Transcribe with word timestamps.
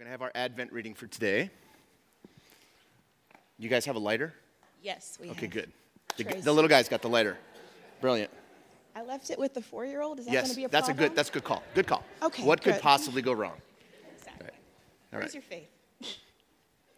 We're 0.00 0.04
going 0.04 0.16
to 0.18 0.22
have 0.22 0.22
our 0.22 0.32
Advent 0.34 0.72
reading 0.72 0.94
for 0.94 1.06
today. 1.06 1.50
You 3.58 3.68
guys 3.68 3.84
have 3.84 3.96
a 3.96 3.98
lighter? 3.98 4.32
Yes, 4.82 5.18
we 5.20 5.28
Okay, 5.28 5.42
have. 5.42 5.50
good. 5.50 5.72
The, 6.16 6.24
Tracy. 6.24 6.40
the 6.40 6.52
little 6.54 6.70
guy's 6.70 6.88
got 6.88 7.02
the 7.02 7.10
lighter. 7.10 7.36
Brilliant. 8.00 8.30
I 8.96 9.02
left 9.02 9.28
it 9.28 9.38
with 9.38 9.52
the 9.52 9.60
four-year-old. 9.60 10.18
Is 10.20 10.24
that 10.24 10.32
going 10.32 10.42
Yes, 10.42 10.50
to 10.52 10.56
be 10.56 10.64
a 10.64 10.68
that's 10.70 10.88
a 10.88 10.92
problem? 10.94 11.08
good. 11.10 11.16
That's 11.18 11.28
a 11.28 11.32
good 11.32 11.44
call. 11.44 11.62
Good 11.74 11.86
call. 11.86 12.02
Okay, 12.22 12.42
What 12.44 12.62
could 12.62 12.72
good. 12.76 12.80
possibly 12.82 13.20
go 13.20 13.34
wrong? 13.34 13.60
Exactly. 14.16 14.48
All 15.12 15.18
Where's 15.18 15.34
your 15.34 15.42
faith? 15.42 15.68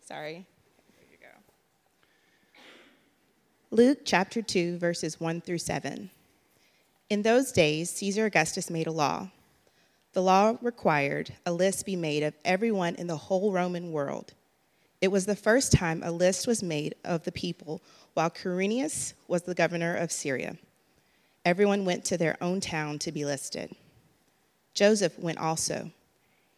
Sorry. 0.06 0.46
There 0.94 1.06
you 1.10 1.16
go. 1.20 2.62
Luke 3.72 4.02
chapter 4.04 4.42
2, 4.42 4.78
verses 4.78 5.18
1 5.18 5.40
through 5.40 5.58
7. 5.58 6.08
In 7.10 7.22
those 7.22 7.50
days, 7.50 7.90
Caesar 7.90 8.26
Augustus 8.26 8.70
made 8.70 8.86
a 8.86 8.92
law. 8.92 9.26
The 10.12 10.22
law 10.22 10.58
required 10.60 11.34
a 11.46 11.52
list 11.52 11.86
be 11.86 11.96
made 11.96 12.22
of 12.22 12.34
everyone 12.44 12.96
in 12.96 13.06
the 13.06 13.16
whole 13.16 13.50
Roman 13.50 13.92
world. 13.92 14.34
It 15.00 15.08
was 15.08 15.26
the 15.26 15.34
first 15.34 15.72
time 15.72 16.02
a 16.02 16.12
list 16.12 16.46
was 16.46 16.62
made 16.62 16.94
of 17.02 17.24
the 17.24 17.32
people 17.32 17.80
while 18.14 18.30
Quirinius 18.30 19.14
was 19.26 19.42
the 19.42 19.54
governor 19.54 19.96
of 19.96 20.12
Syria. 20.12 20.56
Everyone 21.44 21.84
went 21.84 22.04
to 22.04 22.18
their 22.18 22.36
own 22.42 22.60
town 22.60 22.98
to 23.00 23.10
be 23.10 23.24
listed. 23.24 23.74
Joseph 24.74 25.18
went 25.18 25.38
also. 25.38 25.90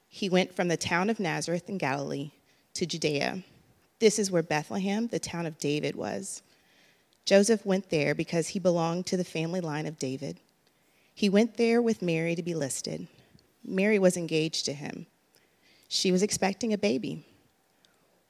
He 0.08 0.28
went 0.28 0.54
from 0.54 0.68
the 0.68 0.76
town 0.76 1.08
of 1.08 1.20
Nazareth 1.20 1.68
in 1.68 1.78
Galilee 1.78 2.32
to 2.74 2.86
Judea. 2.86 3.44
This 3.98 4.18
is 4.18 4.30
where 4.30 4.42
Bethlehem, 4.42 5.06
the 5.06 5.18
town 5.18 5.46
of 5.46 5.58
David, 5.58 5.94
was. 5.94 6.42
Joseph 7.24 7.64
went 7.64 7.88
there 7.88 8.14
because 8.14 8.48
he 8.48 8.58
belonged 8.58 9.06
to 9.06 9.16
the 9.16 9.24
family 9.24 9.60
line 9.60 9.86
of 9.86 9.98
David. 9.98 10.40
He 11.14 11.28
went 11.28 11.56
there 11.56 11.80
with 11.80 12.02
Mary 12.02 12.34
to 12.34 12.42
be 12.42 12.54
listed. 12.54 13.06
Mary 13.64 13.98
was 13.98 14.16
engaged 14.16 14.64
to 14.66 14.72
him. 14.72 15.06
She 15.88 16.12
was 16.12 16.22
expecting 16.22 16.72
a 16.72 16.78
baby. 16.78 17.26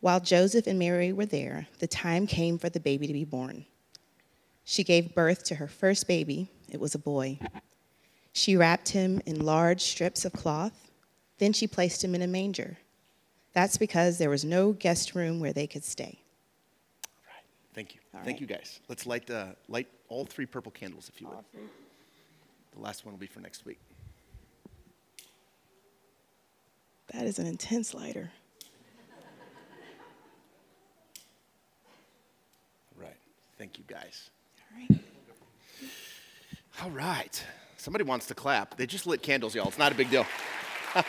While 0.00 0.20
Joseph 0.20 0.66
and 0.66 0.78
Mary 0.78 1.12
were 1.12 1.26
there, 1.26 1.66
the 1.78 1.86
time 1.86 2.26
came 2.26 2.58
for 2.58 2.68
the 2.68 2.80
baby 2.80 3.06
to 3.06 3.12
be 3.12 3.24
born. 3.24 3.64
She 4.64 4.84
gave 4.84 5.14
birth 5.14 5.44
to 5.44 5.56
her 5.56 5.66
first 5.66 6.06
baby. 6.06 6.50
It 6.70 6.80
was 6.80 6.94
a 6.94 6.98
boy. 6.98 7.38
She 8.32 8.56
wrapped 8.56 8.90
him 8.90 9.22
in 9.26 9.44
large 9.44 9.80
strips 9.80 10.24
of 10.24 10.32
cloth. 10.32 10.90
Then 11.38 11.52
she 11.52 11.66
placed 11.66 12.02
him 12.02 12.14
in 12.14 12.22
a 12.22 12.26
manger. 12.26 12.78
That's 13.52 13.76
because 13.76 14.18
there 14.18 14.30
was 14.30 14.44
no 14.44 14.72
guest 14.72 15.14
room 15.14 15.38
where 15.40 15.52
they 15.52 15.66
could 15.66 15.84
stay. 15.84 16.18
All 17.06 17.32
right. 17.32 17.44
Thank 17.74 17.94
you. 17.94 18.00
All 18.12 18.20
Thank 18.24 18.34
right. 18.34 18.40
you, 18.40 18.46
guys. 18.46 18.80
Let's 18.88 19.06
light 19.06 19.30
uh, 19.30 19.46
light 19.68 19.86
all 20.08 20.24
three 20.24 20.46
purple 20.46 20.72
candles, 20.72 21.08
if 21.08 21.20
you 21.20 21.28
would. 21.28 21.44
The 22.74 22.80
last 22.80 23.04
one 23.04 23.14
will 23.14 23.20
be 23.20 23.26
for 23.26 23.40
next 23.40 23.64
week. 23.64 23.78
That 27.14 27.26
is 27.26 27.38
an 27.38 27.46
intense 27.46 27.94
lighter. 27.94 28.32
All 32.96 33.04
right. 33.04 33.16
Thank 33.56 33.78
you, 33.78 33.84
guys. 33.86 34.30
All 34.58 34.80
right. 34.80 35.00
All 36.82 36.90
right. 36.90 37.44
Somebody 37.76 38.02
wants 38.02 38.26
to 38.26 38.34
clap. 38.34 38.76
They 38.76 38.86
just 38.86 39.06
lit 39.06 39.22
candles, 39.22 39.54
y'all. 39.54 39.68
It's 39.68 39.78
not 39.78 39.92
a 39.92 39.94
big 39.94 40.10
deal. 40.10 40.26
Oh, 40.96 41.02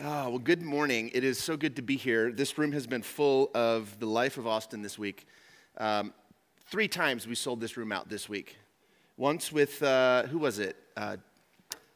well, 0.28 0.38
good 0.38 0.60
morning. 0.60 1.10
It 1.14 1.24
is 1.24 1.38
so 1.38 1.56
good 1.56 1.76
to 1.76 1.82
be 1.82 1.96
here. 1.96 2.30
This 2.32 2.58
room 2.58 2.72
has 2.72 2.86
been 2.86 3.02
full 3.02 3.50
of 3.54 3.98
the 3.98 4.06
life 4.06 4.36
of 4.36 4.46
Austin 4.46 4.82
this 4.82 4.98
week. 4.98 5.26
Um, 5.78 6.12
three 6.66 6.88
times 6.88 7.26
we 7.26 7.34
sold 7.34 7.62
this 7.62 7.78
room 7.78 7.92
out 7.92 8.10
this 8.10 8.28
week. 8.28 8.56
Once 9.16 9.50
with, 9.50 9.82
uh, 9.82 10.24
who 10.24 10.36
was 10.36 10.58
it? 10.58 10.76
Uh, 10.98 11.16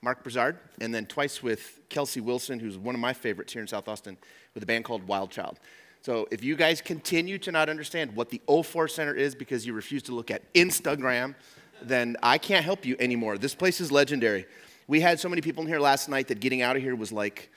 Marc 0.06 0.22
Broussard, 0.22 0.56
and 0.80 0.94
then 0.94 1.04
twice 1.04 1.42
with 1.42 1.80
Kelsey 1.88 2.20
Wilson, 2.20 2.60
who's 2.60 2.78
one 2.78 2.94
of 2.94 3.00
my 3.00 3.12
favorites 3.12 3.52
here 3.52 3.60
in 3.60 3.66
South 3.66 3.88
Austin, 3.88 4.16
with 4.54 4.62
a 4.62 4.66
band 4.66 4.84
called 4.84 5.02
Wild 5.08 5.32
Child. 5.32 5.58
So 6.00 6.28
if 6.30 6.44
you 6.44 6.54
guys 6.54 6.80
continue 6.80 7.38
to 7.38 7.50
not 7.50 7.68
understand 7.68 8.14
what 8.14 8.30
the 8.30 8.40
O4 8.46 8.88
Center 8.88 9.14
is 9.14 9.34
because 9.34 9.66
you 9.66 9.72
refuse 9.72 10.04
to 10.04 10.14
look 10.14 10.30
at 10.30 10.42
Instagram, 10.54 11.34
then 11.82 12.16
I 12.22 12.38
can't 12.38 12.64
help 12.64 12.86
you 12.86 12.94
anymore. 13.00 13.36
This 13.36 13.56
place 13.56 13.80
is 13.80 13.90
legendary. 13.90 14.46
We 14.86 15.00
had 15.00 15.18
so 15.18 15.28
many 15.28 15.42
people 15.42 15.64
in 15.64 15.68
here 15.68 15.80
last 15.80 16.08
night 16.08 16.28
that 16.28 16.38
getting 16.38 16.62
out 16.62 16.76
of 16.76 16.82
here 16.82 16.94
was 16.94 17.10
like, 17.10 17.50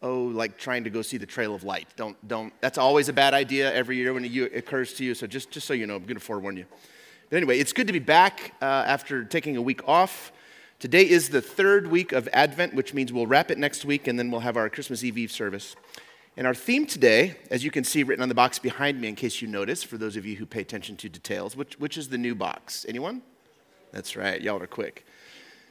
oh, 0.00 0.26
like 0.26 0.58
trying 0.58 0.84
to 0.84 0.90
go 0.90 1.02
see 1.02 1.16
the 1.16 1.26
Trail 1.26 1.56
of 1.56 1.64
Light. 1.64 1.88
Don't, 1.96 2.16
don't. 2.28 2.52
That's 2.60 2.78
always 2.78 3.08
a 3.08 3.12
bad 3.12 3.34
idea 3.34 3.74
every 3.74 3.96
year 3.96 4.14
when 4.14 4.24
it 4.24 4.54
occurs 4.54 4.94
to 4.94 5.04
you. 5.04 5.16
So 5.16 5.26
just, 5.26 5.50
just 5.50 5.66
so 5.66 5.74
you 5.74 5.88
know, 5.88 5.96
I'm 5.96 6.04
going 6.04 6.14
to 6.14 6.20
forewarn 6.20 6.56
you. 6.56 6.66
But 7.30 7.38
anyway, 7.38 7.58
it's 7.58 7.72
good 7.72 7.88
to 7.88 7.92
be 7.92 7.98
back 7.98 8.54
uh, 8.62 8.64
after 8.64 9.24
taking 9.24 9.56
a 9.56 9.62
week 9.62 9.88
off. 9.88 10.30
Today 10.78 11.08
is 11.08 11.30
the 11.30 11.40
third 11.40 11.86
week 11.86 12.12
of 12.12 12.28
Advent, 12.34 12.74
which 12.74 12.92
means 12.92 13.10
we'll 13.10 13.26
wrap 13.26 13.50
it 13.50 13.56
next 13.56 13.86
week 13.86 14.06
and 14.06 14.18
then 14.18 14.30
we'll 14.30 14.42
have 14.42 14.58
our 14.58 14.68
Christmas 14.68 15.02
Eve 15.02 15.16
Eve 15.16 15.32
service. 15.32 15.74
And 16.36 16.46
our 16.46 16.54
theme 16.54 16.84
today, 16.84 17.36
as 17.50 17.64
you 17.64 17.70
can 17.70 17.82
see 17.82 18.02
written 18.02 18.22
on 18.22 18.28
the 18.28 18.34
box 18.34 18.58
behind 18.58 19.00
me, 19.00 19.08
in 19.08 19.14
case 19.14 19.40
you 19.40 19.48
notice, 19.48 19.82
for 19.82 19.96
those 19.96 20.18
of 20.18 20.26
you 20.26 20.36
who 20.36 20.44
pay 20.44 20.60
attention 20.60 20.94
to 20.96 21.08
details, 21.08 21.56
which, 21.56 21.80
which 21.80 21.96
is 21.96 22.10
the 22.10 22.18
new 22.18 22.34
box? 22.34 22.84
Anyone? 22.86 23.22
That's 23.90 24.16
right, 24.16 24.38
y'all 24.38 24.62
are 24.62 24.66
quick. 24.66 25.06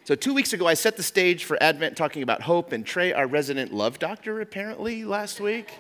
So, 0.06 0.16
two 0.16 0.34
weeks 0.34 0.54
ago, 0.54 0.66
I 0.66 0.74
set 0.74 0.98
the 0.98 1.04
stage 1.04 1.44
for 1.44 1.62
Advent 1.62 1.96
talking 1.96 2.24
about 2.24 2.42
hope, 2.42 2.72
and 2.72 2.84
Trey, 2.84 3.14
our 3.14 3.28
resident 3.28 3.72
love 3.72 4.00
doctor, 4.00 4.42
apparently 4.42 5.06
last 5.06 5.40
week, 5.40 5.72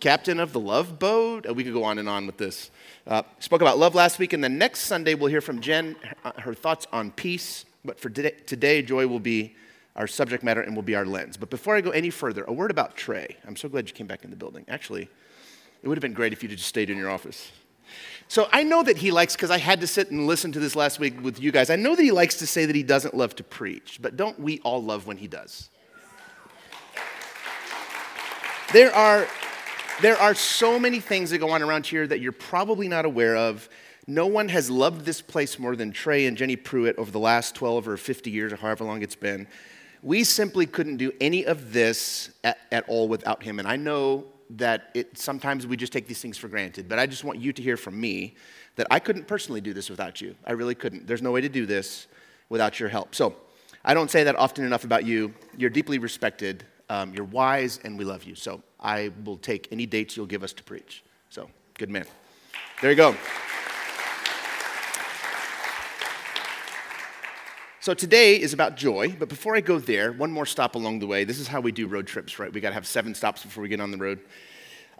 captain 0.00 0.38
of 0.38 0.52
the 0.52 0.60
love 0.60 0.98
boat. 0.98 1.50
We 1.54 1.64
could 1.64 1.72
go 1.72 1.84
on 1.84 1.98
and 1.98 2.08
on 2.08 2.26
with 2.26 2.36
this. 2.36 2.70
Uh, 3.06 3.22
spoke 3.38 3.62
about 3.62 3.78
love 3.78 3.94
last 3.94 4.18
week, 4.18 4.34
and 4.34 4.44
then 4.44 4.58
next 4.58 4.80
Sunday, 4.80 5.14
we'll 5.14 5.30
hear 5.30 5.40
from 5.40 5.62
Jen, 5.62 5.96
her 6.40 6.52
thoughts 6.52 6.86
on 6.92 7.12
peace. 7.12 7.64
But 7.84 7.98
for 7.98 8.10
today, 8.10 8.34
today, 8.46 8.82
joy 8.82 9.06
will 9.06 9.20
be 9.20 9.56
our 9.96 10.06
subject 10.06 10.42
matter 10.42 10.62
and 10.62 10.74
will 10.74 10.82
be 10.82 10.94
our 10.94 11.04
lens. 11.04 11.36
But 11.36 11.50
before 11.50 11.76
I 11.76 11.80
go 11.80 11.90
any 11.90 12.10
further, 12.10 12.44
a 12.44 12.52
word 12.52 12.70
about 12.70 12.96
Trey. 12.96 13.36
I'm 13.46 13.56
so 13.56 13.68
glad 13.68 13.88
you 13.88 13.94
came 13.94 14.06
back 14.06 14.24
in 14.24 14.30
the 14.30 14.36
building. 14.36 14.64
Actually, 14.68 15.08
it 15.82 15.88
would 15.88 15.98
have 15.98 16.02
been 16.02 16.14
great 16.14 16.32
if 16.32 16.42
you'd 16.42 16.50
just 16.50 16.66
stayed 16.66 16.90
in 16.90 16.96
your 16.96 17.10
office. 17.10 17.50
So 18.28 18.48
I 18.52 18.62
know 18.62 18.82
that 18.82 18.96
he 18.96 19.10
likes, 19.10 19.34
because 19.34 19.50
I 19.50 19.58
had 19.58 19.80
to 19.82 19.86
sit 19.86 20.10
and 20.10 20.26
listen 20.26 20.52
to 20.52 20.60
this 20.60 20.74
last 20.74 20.98
week 20.98 21.22
with 21.22 21.40
you 21.40 21.52
guys, 21.52 21.68
I 21.68 21.76
know 21.76 21.94
that 21.94 22.02
he 22.02 22.12
likes 22.12 22.36
to 22.36 22.46
say 22.46 22.64
that 22.64 22.74
he 22.74 22.82
doesn't 22.82 23.14
love 23.14 23.36
to 23.36 23.44
preach, 23.44 23.98
but 24.00 24.16
don't 24.16 24.38
we 24.40 24.60
all 24.60 24.82
love 24.82 25.06
when 25.06 25.18
he 25.18 25.26
does? 25.26 25.68
There 28.72 28.94
are, 28.94 29.26
there 30.00 30.16
are 30.16 30.34
so 30.34 30.78
many 30.78 31.00
things 31.00 31.30
that 31.30 31.38
go 31.38 31.50
on 31.50 31.62
around 31.62 31.84
here 31.84 32.06
that 32.06 32.20
you're 32.20 32.32
probably 32.32 32.88
not 32.88 33.04
aware 33.04 33.36
of. 33.36 33.68
No 34.06 34.26
one 34.26 34.48
has 34.48 34.68
loved 34.68 35.04
this 35.04 35.20
place 35.20 35.58
more 35.58 35.76
than 35.76 35.92
Trey 35.92 36.26
and 36.26 36.36
Jenny 36.36 36.56
Pruitt 36.56 36.98
over 36.98 37.10
the 37.10 37.20
last 37.20 37.54
12 37.54 37.86
or 37.86 37.96
50 37.96 38.30
years, 38.30 38.52
or 38.52 38.56
however 38.56 38.84
long 38.84 39.02
it's 39.02 39.14
been. 39.14 39.46
We 40.02 40.24
simply 40.24 40.66
couldn't 40.66 40.96
do 40.96 41.12
any 41.20 41.46
of 41.46 41.72
this 41.72 42.30
at, 42.42 42.58
at 42.72 42.88
all 42.88 43.06
without 43.06 43.42
him. 43.44 43.60
And 43.60 43.68
I 43.68 43.76
know 43.76 44.24
that 44.50 44.90
it, 44.94 45.16
sometimes 45.16 45.66
we 45.66 45.76
just 45.76 45.92
take 45.92 46.08
these 46.08 46.20
things 46.20 46.36
for 46.36 46.48
granted, 46.48 46.88
but 46.88 46.98
I 46.98 47.06
just 47.06 47.22
want 47.22 47.38
you 47.38 47.52
to 47.52 47.62
hear 47.62 47.76
from 47.76 48.00
me 48.00 48.34
that 48.74 48.88
I 48.90 48.98
couldn't 48.98 49.26
personally 49.26 49.60
do 49.60 49.72
this 49.72 49.88
without 49.88 50.20
you. 50.20 50.34
I 50.44 50.52
really 50.52 50.74
couldn't. 50.74 51.06
There's 51.06 51.22
no 51.22 51.30
way 51.30 51.40
to 51.40 51.48
do 51.48 51.64
this 51.64 52.08
without 52.48 52.80
your 52.80 52.88
help. 52.88 53.14
So 53.14 53.36
I 53.84 53.94
don't 53.94 54.10
say 54.10 54.24
that 54.24 54.36
often 54.36 54.64
enough 54.64 54.84
about 54.84 55.06
you. 55.06 55.32
You're 55.56 55.70
deeply 55.70 55.98
respected, 55.98 56.64
um, 56.88 57.14
you're 57.14 57.24
wise, 57.24 57.78
and 57.84 57.96
we 57.96 58.04
love 58.04 58.24
you. 58.24 58.34
So 58.34 58.62
I 58.80 59.12
will 59.24 59.36
take 59.38 59.68
any 59.70 59.86
dates 59.86 60.16
you'll 60.16 60.26
give 60.26 60.42
us 60.42 60.52
to 60.54 60.62
preach. 60.64 61.04
So, 61.30 61.48
good 61.78 61.88
man. 61.88 62.04
There 62.80 62.90
you 62.90 62.96
go. 62.96 63.16
So 67.82 67.94
today 67.94 68.40
is 68.40 68.52
about 68.52 68.76
joy, 68.76 69.16
but 69.18 69.28
before 69.28 69.56
I 69.56 69.60
go 69.60 69.80
there, 69.80 70.12
one 70.12 70.30
more 70.30 70.46
stop 70.46 70.76
along 70.76 71.00
the 71.00 71.06
way. 71.08 71.24
This 71.24 71.40
is 71.40 71.48
how 71.48 71.60
we 71.60 71.72
do 71.72 71.88
road 71.88 72.06
trips, 72.06 72.38
right? 72.38 72.52
We 72.52 72.60
got 72.60 72.68
to 72.68 72.74
have 72.74 72.86
seven 72.86 73.12
stops 73.12 73.42
before 73.42 73.60
we 73.60 73.68
get 73.68 73.80
on 73.80 73.90
the 73.90 73.96
road. 73.96 74.20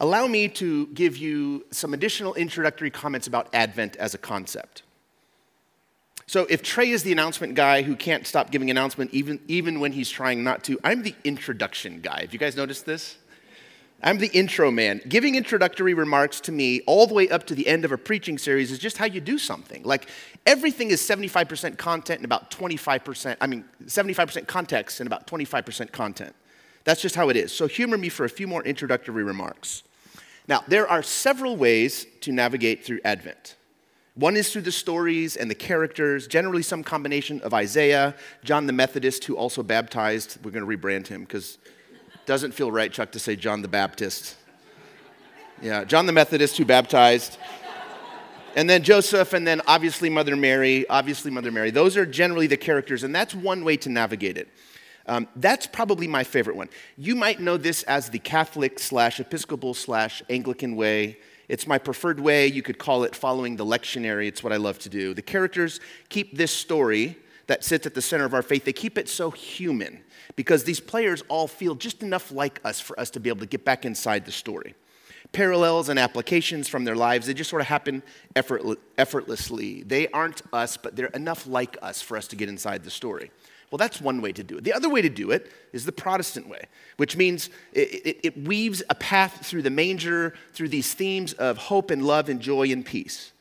Allow 0.00 0.26
me 0.26 0.48
to 0.48 0.88
give 0.88 1.16
you 1.16 1.65
some 1.70 1.94
additional 1.94 2.34
introductory 2.34 2.91
comments 2.91 3.28
about 3.28 3.48
Advent 3.54 3.94
as 3.98 4.15
a 4.15 4.19
concept. 4.19 4.82
So 6.26 6.44
if 6.50 6.65
Trey 6.65 6.91
is 6.91 7.04
the 7.04 7.12
announcement 7.12 7.54
guy 7.54 7.82
who 7.82 7.94
can't 7.94 8.26
stop 8.26 8.50
giving 8.50 8.69
announcement 8.69 9.14
even, 9.14 9.38
even 9.47 9.78
when 9.78 9.93
he's 9.93 10.10
trying 10.10 10.43
not 10.43 10.64
to, 10.64 10.81
I'm 10.82 11.04
the 11.04 11.14
introduction 11.22 12.00
guy. 12.00 12.23
Have 12.23 12.32
you 12.32 12.40
guys 12.40 12.56
noticed 12.56 12.85
this? 12.85 13.17
I'm 14.02 14.19
the 14.19 14.31
intro 14.32 14.73
man. 14.73 15.00
Giving 15.08 15.37
introductory 15.37 15.94
remarks 15.94 16.40
to 16.40 16.52
me 16.52 16.81
all 16.87 17.06
the 17.06 17.14
way 17.14 17.28
up 17.28 17.46
to 17.46 17.55
the 17.55 17.69
end 17.69 17.85
of 17.85 17.93
a 17.93 17.99
preaching 17.99 18.37
series 18.37 18.73
is 18.73 18.81
just 18.81 18.99
how 18.99 19.05
you 19.05 19.20
do 19.20 19.38
something. 19.38 19.85
Like 19.85 20.08
everything 20.47 20.91
is 20.91 21.00
75% 21.00 21.79
content 21.79 22.19
and 22.19 22.25
about 22.25 22.50
25%, 22.50 23.37
I 23.41 23.47
mean, 23.47 23.65
75% 23.85 24.47
context 24.47 25.00
and 25.00 25.06
about 25.06 25.27
25% 25.27 25.93
content. 25.93 26.35
That's 26.85 27.00
just 27.00 27.15
how 27.15 27.29
it 27.29 27.37
is. 27.37 27.53
So 27.53 27.67
humor 27.67 27.97
me 27.97 28.09
for 28.09 28.25
a 28.25 28.29
few 28.29 28.47
more 28.47 28.62
introductory 28.65 29.23
remarks. 29.23 29.83
Now, 30.49 30.65
there 30.67 30.89
are 30.89 31.03
several 31.03 31.56
ways 31.56 32.06
to 32.23 32.33
navigate 32.33 32.85
through 32.85 33.00
Advent. 33.05 33.56
One 34.15 34.37
is 34.37 34.53
through 34.53 34.62
the 34.62 34.73
stories 34.73 35.37
and 35.37 35.50
the 35.50 35.55
characters, 35.55 36.27
generally 36.27 36.62
some 36.62 36.85
combination 36.85 37.41
of 37.43 37.55
Isaiah, 37.55 38.15
John 38.45 38.67
the 38.67 38.73
Methodist, 38.73 39.25
who 39.25 39.37
also 39.37 39.62
baptized. 39.62 40.38
We're 40.45 40.50
going 40.50 40.69
to 40.69 40.77
rebrand 40.77 41.06
him 41.06 41.23
because 41.23 41.56
it 42.12 42.27
doesn't 42.27 42.53
feel 42.53 42.71
right, 42.71 42.93
Chuck, 42.93 43.12
to 43.12 43.19
say 43.19 43.37
John 43.37 43.62
the 43.62 43.69
Baptist. 43.69 44.37
Yeah, 45.62 45.85
John 45.85 46.06
the 46.06 46.12
Methodist 46.12 46.59
who 46.59 46.65
baptized. 46.65 47.38
And 48.54 48.69
then 48.69 48.82
Joseph, 48.82 49.32
and 49.32 49.46
then 49.46 49.62
obviously 49.66 50.10
Mother 50.10 50.37
Mary, 50.37 50.88
obviously 50.88 51.31
Mother 51.31 51.50
Mary. 51.50 51.70
Those 51.70 51.96
are 51.96 52.04
generally 52.04 52.46
the 52.46 52.56
characters, 52.56 53.02
and 53.02 53.14
that's 53.14 53.34
one 53.34 53.64
way 53.64 53.76
to 53.78 53.88
navigate 53.88 54.37
it. 54.37 54.49
Um, 55.06 55.26
that's 55.37 55.66
probably 55.66 56.06
my 56.06 56.22
favorite 56.22 56.56
one. 56.56 56.69
You 56.96 57.16
might 57.16 57.40
know 57.40 57.56
this 57.56 57.82
as 57.84 58.10
the 58.10 58.19
Catholic 58.19 58.78
slash 58.78 59.19
Episcopal 59.20 59.75
slash 59.75 60.22
Anglican 60.28 60.76
way. 60.76 61.19
It's 61.49 61.66
my 61.66 61.78
preferred 61.78 62.20
way. 62.20 62.46
You 62.46 62.62
could 62.62 62.78
call 62.78 63.04
it 63.04 63.16
following 63.16 63.56
the 63.56 63.64
lectionary. 63.66 64.28
It's 64.28 64.44
what 64.44 64.52
I 64.52 64.56
love 64.56 64.78
to 64.81 64.88
do. 64.88 65.12
The 65.12 65.22
characters 65.22 65.81
keep 66.08 66.37
this 66.37 66.52
story 66.52 67.16
that 67.46 67.64
sits 67.64 67.87
at 67.87 67.94
the 67.94 68.02
center 68.02 68.25
of 68.25 68.34
our 68.34 68.43
faith, 68.43 68.64
they 68.64 68.72
keep 68.72 68.96
it 68.96 69.08
so 69.08 69.31
human 69.31 70.00
because 70.37 70.64
these 70.64 70.81
players 70.81 71.22
all 71.28 71.49
feel 71.49 71.75
just 71.75 72.02
enough 72.02 72.31
like 72.31 72.60
us 72.64 72.81
for 72.81 72.99
us 72.99 73.10
to 73.10 73.20
be 73.20 73.28
able 73.28 73.40
to 73.40 73.46
get 73.46 73.64
back 73.64 73.84
inside 73.84 74.25
the 74.25 74.32
story. 74.32 74.75
Parallels 75.31 75.89
and 75.89 75.99
applications 75.99 76.69
from 76.69 76.85
their 76.85 76.97
lives, 76.97 77.27
they 77.27 77.35
just 77.35 77.49
sort 77.49 77.63
of 77.63 77.69
happen 77.69 78.03
effortlessly. 78.35 79.83
They 79.83 80.09
aren't 80.09 80.43
us, 80.53 80.77
but 80.77 80.97
they're 80.97 81.07
enough 81.07 81.47
like 81.47 81.79
us 81.81 82.03
for 82.03 82.17
us 82.17 82.27
to 82.29 82.37
get 82.37 82.49
inside 82.49 82.83
the 82.83 82.91
story. 82.91 83.31
Well, 83.71 83.79
that's 83.79 84.03
one 84.03 84.21
way 84.21 84.33
to 84.33 84.45
do 84.45 84.59
it. 84.59 84.65
The 84.65 84.75
other 84.75 84.91
way 84.91 85.01
to 85.01 85.09
do 85.09 85.31
it 85.31 85.51
is 85.73 85.87
the 85.87 85.93
Protestant 85.93 86.47
way, 86.47 86.65
which 86.99 87.17
means 87.17 87.49
it, 87.73 87.89
it, 88.07 88.21
it, 88.23 88.47
weaves 88.47 88.83
a 88.91 88.95
path 88.95 89.47
through 89.47 89.63
the 89.63 89.71
manger, 89.71 90.35
through 90.53 90.69
these 90.69 90.93
themes 90.93 91.33
of 91.33 91.57
hope 91.57 91.91
and 91.91 92.05
love 92.05 92.29
and 92.29 92.39
joy 92.39 92.71
and 92.71 92.85
peace. 92.85 93.33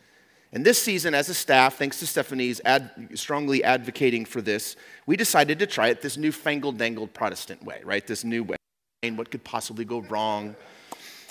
And 0.53 0.65
this 0.65 0.81
season, 0.81 1.13
as 1.13 1.27
a 1.27 1.33
staff, 1.33 1.77
thanks 1.77 1.99
to 1.99 2.07
Stephanie's 2.07 2.61
ad, 2.63 3.09
strongly 3.15 3.61
advocating 3.61 4.23
for 4.23 4.41
this, 4.41 4.77
we 5.05 5.17
decided 5.17 5.59
to 5.59 5.67
try 5.67 5.89
it 5.89 6.01
this 6.01 6.15
newfangled, 6.15 6.77
dangled 6.77 7.13
Protestant 7.13 7.63
way, 7.63 7.81
right? 7.83 8.05
This 8.07 8.23
new 8.23 8.43
way. 8.43 8.55
And 9.03 9.17
what 9.17 9.31
could 9.31 9.43
possibly 9.43 9.83
go 9.83 9.99
wrong? 9.99 10.55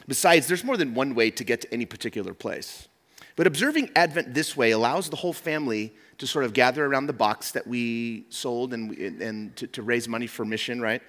Besides, 0.07 0.47
there's 0.47 0.65
more 0.65 0.77
than 0.77 0.95
one 0.95 1.15
way 1.15 1.31
to 1.31 1.45
get 1.45 1.63
to 1.63 1.73
any 1.73 1.87
particular 1.87 2.35
place. 2.35 2.89
But 3.37 3.47
observing 3.47 3.91
Advent 3.97 4.35
this 4.35 4.57
way 4.57 4.73
allows 4.73 5.09
the 5.09 5.17
whole 5.17 5.33
family 5.33 5.93
to 6.19 6.27
sort 6.27 6.45
of 6.45 6.53
gather 6.53 6.85
around 6.85 7.07
the 7.07 7.13
box 7.13 7.53
that 7.53 7.67
we 7.67 8.27
sold 8.29 8.75
and, 8.75 8.93
and 8.93 9.57
to, 9.57 9.67
to 9.69 9.83
raise 9.83 10.09
money 10.09 10.27
for 10.27 10.45
mission, 10.45 10.81
right? 10.81 11.03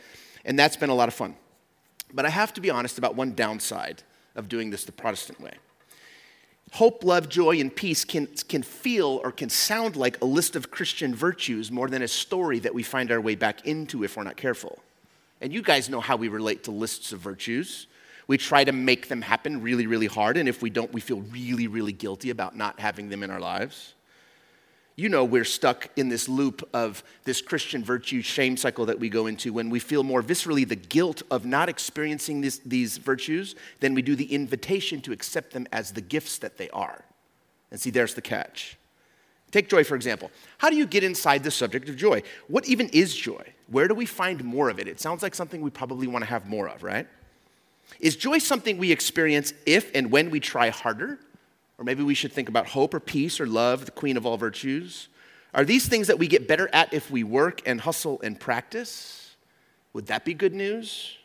And 0.46 0.58
that's 0.58 0.78
been 0.78 0.90
a 0.90 0.96
lot 0.96 1.08
of 1.08 1.14
fun. 1.14 1.36
But 2.14 2.26
I 2.26 2.30
have 2.30 2.54
to 2.54 2.62
be 2.62 2.70
honest 2.70 2.98
about 2.98 3.16
one 3.16 3.34
downside 3.34 4.04
of 4.36 4.48
doing 4.48 4.70
this 4.70 4.86
the 4.86 4.92
Protestant 4.92 5.42
way 5.42 5.54
hope, 6.72 7.04
love, 7.04 7.30
joy, 7.30 7.60
and 7.60 7.76
peace 7.76 8.06
can, 8.06 8.28
can 8.48 8.64
feel 8.64 9.20
or 9.24 9.32
can 9.32 9.50
sound 9.50 9.96
like 9.96 10.22
a 10.22 10.26
list 10.26 10.56
of 10.56 10.72
Christian 10.72 11.14
virtues 11.14 11.72
more 11.72 11.90
than 11.90 12.02
a 12.02 12.08
story 12.08 12.60
that 12.60 12.74
we 12.74 12.82
find 12.82 13.12
our 13.12 13.22
way 13.22 13.36
back 13.36 13.68
into 13.68 14.04
if 14.04 14.16
we're 14.16 14.24
not 14.24 14.38
careful. 14.38 14.80
And 15.42 15.52
you 15.52 15.62
guys 15.62 15.90
know 15.90 16.00
how 16.00 16.16
we 16.16 16.30
relate 16.30 16.64
to 16.66 16.72
lists 16.72 17.12
of 17.12 17.20
virtues. 17.20 17.88
We 18.32 18.38
try 18.38 18.64
to 18.64 18.72
make 18.72 19.10
them 19.10 19.22
happen 19.22 19.62
really, 19.62 19.88
really 19.88 20.08
hard, 20.08 20.38
and 20.38 20.48
if 20.48 20.62
we 20.62 20.70
don't, 20.70 20.94
we 20.94 21.02
feel 21.02 21.20
really, 21.20 21.68
really 21.68 21.92
guilty 21.92 22.30
about 22.30 22.56
not 22.56 22.80
having 22.80 23.10
them 23.10 23.24
in 23.24 23.30
our 23.30 23.42
lives 23.42 23.94
you 25.02 25.10
know 25.10 25.26
we're 25.26 25.44
stuck 25.44 25.90
in 25.96 26.10
this 26.10 26.30
loop 26.30 26.68
of 26.74 27.04
this 27.24 27.42
Christian 27.42 27.84
virtue 27.84 28.22
shame 28.22 28.56
cycle 28.56 28.86
that 28.86 29.00
we 29.00 29.10
go 29.10 29.26
into 29.26 29.52
when 29.52 29.72
we 29.72 29.80
feel 29.80 30.04
more 30.04 30.22
viscerally 30.22 30.68
the 30.68 30.76
guilt 30.76 31.24
of 31.32 31.44
not 31.44 31.70
experiencing 31.70 32.42
this, 32.42 32.60
these 32.60 32.98
virtues 32.98 33.56
than 33.80 33.96
we 33.96 34.04
do 34.04 34.16
the 34.16 34.32
invitation 34.32 35.02
to 35.02 35.12
accept 35.12 35.54
them 35.54 35.66
as 35.72 35.94
the 35.94 36.02
gifts 36.02 36.38
that 36.38 36.58
they 36.58 36.70
are. 36.70 37.04
And 37.72 37.80
see, 37.80 37.90
there's 37.90 38.14
the 38.14 38.22
catch. 38.22 38.78
Take 39.50 39.70
joy, 39.70 39.84
for 39.84 39.96
example. 39.96 40.30
How 40.60 40.70
do 40.70 40.76
you 40.76 40.86
get 40.86 41.04
inside 41.04 41.44
the 41.44 41.52
subject 41.52 41.90
of 41.90 41.96
joy? 41.96 42.22
What 42.48 42.68
even 42.68 42.88
is 42.90 43.16
joy? 43.16 43.54
Where 43.68 43.88
do 43.88 43.96
we 43.96 44.06
find 44.06 44.44
more 44.44 44.70
of 44.70 44.78
it? 44.78 44.88
It 44.88 45.00
sounds 45.00 45.24
like 45.24 45.34
something 45.34 45.62
we 45.62 45.72
probably 45.72 46.06
want 46.06 46.24
to 46.24 46.30
have 46.30 46.48
more 46.48 46.68
of, 46.70 46.84
right? 46.84 47.08
Is 48.00 48.16
joy 48.16 48.40
something 48.40 48.78
we 48.78 48.92
experience 48.92 49.54
if 49.66 49.92
and 49.94 50.12
when 50.12 50.30
we 50.30 50.40
try 50.40 50.70
harder? 50.70 51.20
Or 51.78 51.84
maybe 51.84 52.04
we 52.04 52.14
should 52.14 52.32
think 52.32 52.50
about 52.50 52.68
hope 52.68 52.94
or 52.94 53.00
peace 53.00 53.40
or 53.40 53.48
love, 53.48 53.86
the 53.86 53.92
queen 53.92 54.18
of 54.18 54.26
all 54.26 54.38
virtues. 54.38 55.08
Are 55.54 55.66
these 55.66 55.88
things 55.88 56.08
that 56.08 56.20
we 56.20 56.28
get 56.28 56.48
better 56.48 56.70
at 56.72 56.94
if 56.94 57.12
we 57.12 57.24
work 57.24 57.62
and 57.66 57.82
hustle 57.82 58.22
and 58.22 58.40
practice? 58.40 59.36
Would 59.94 60.08
that 60.08 60.24
be 60.24 60.34
good 60.34 60.54
news? 60.54 61.18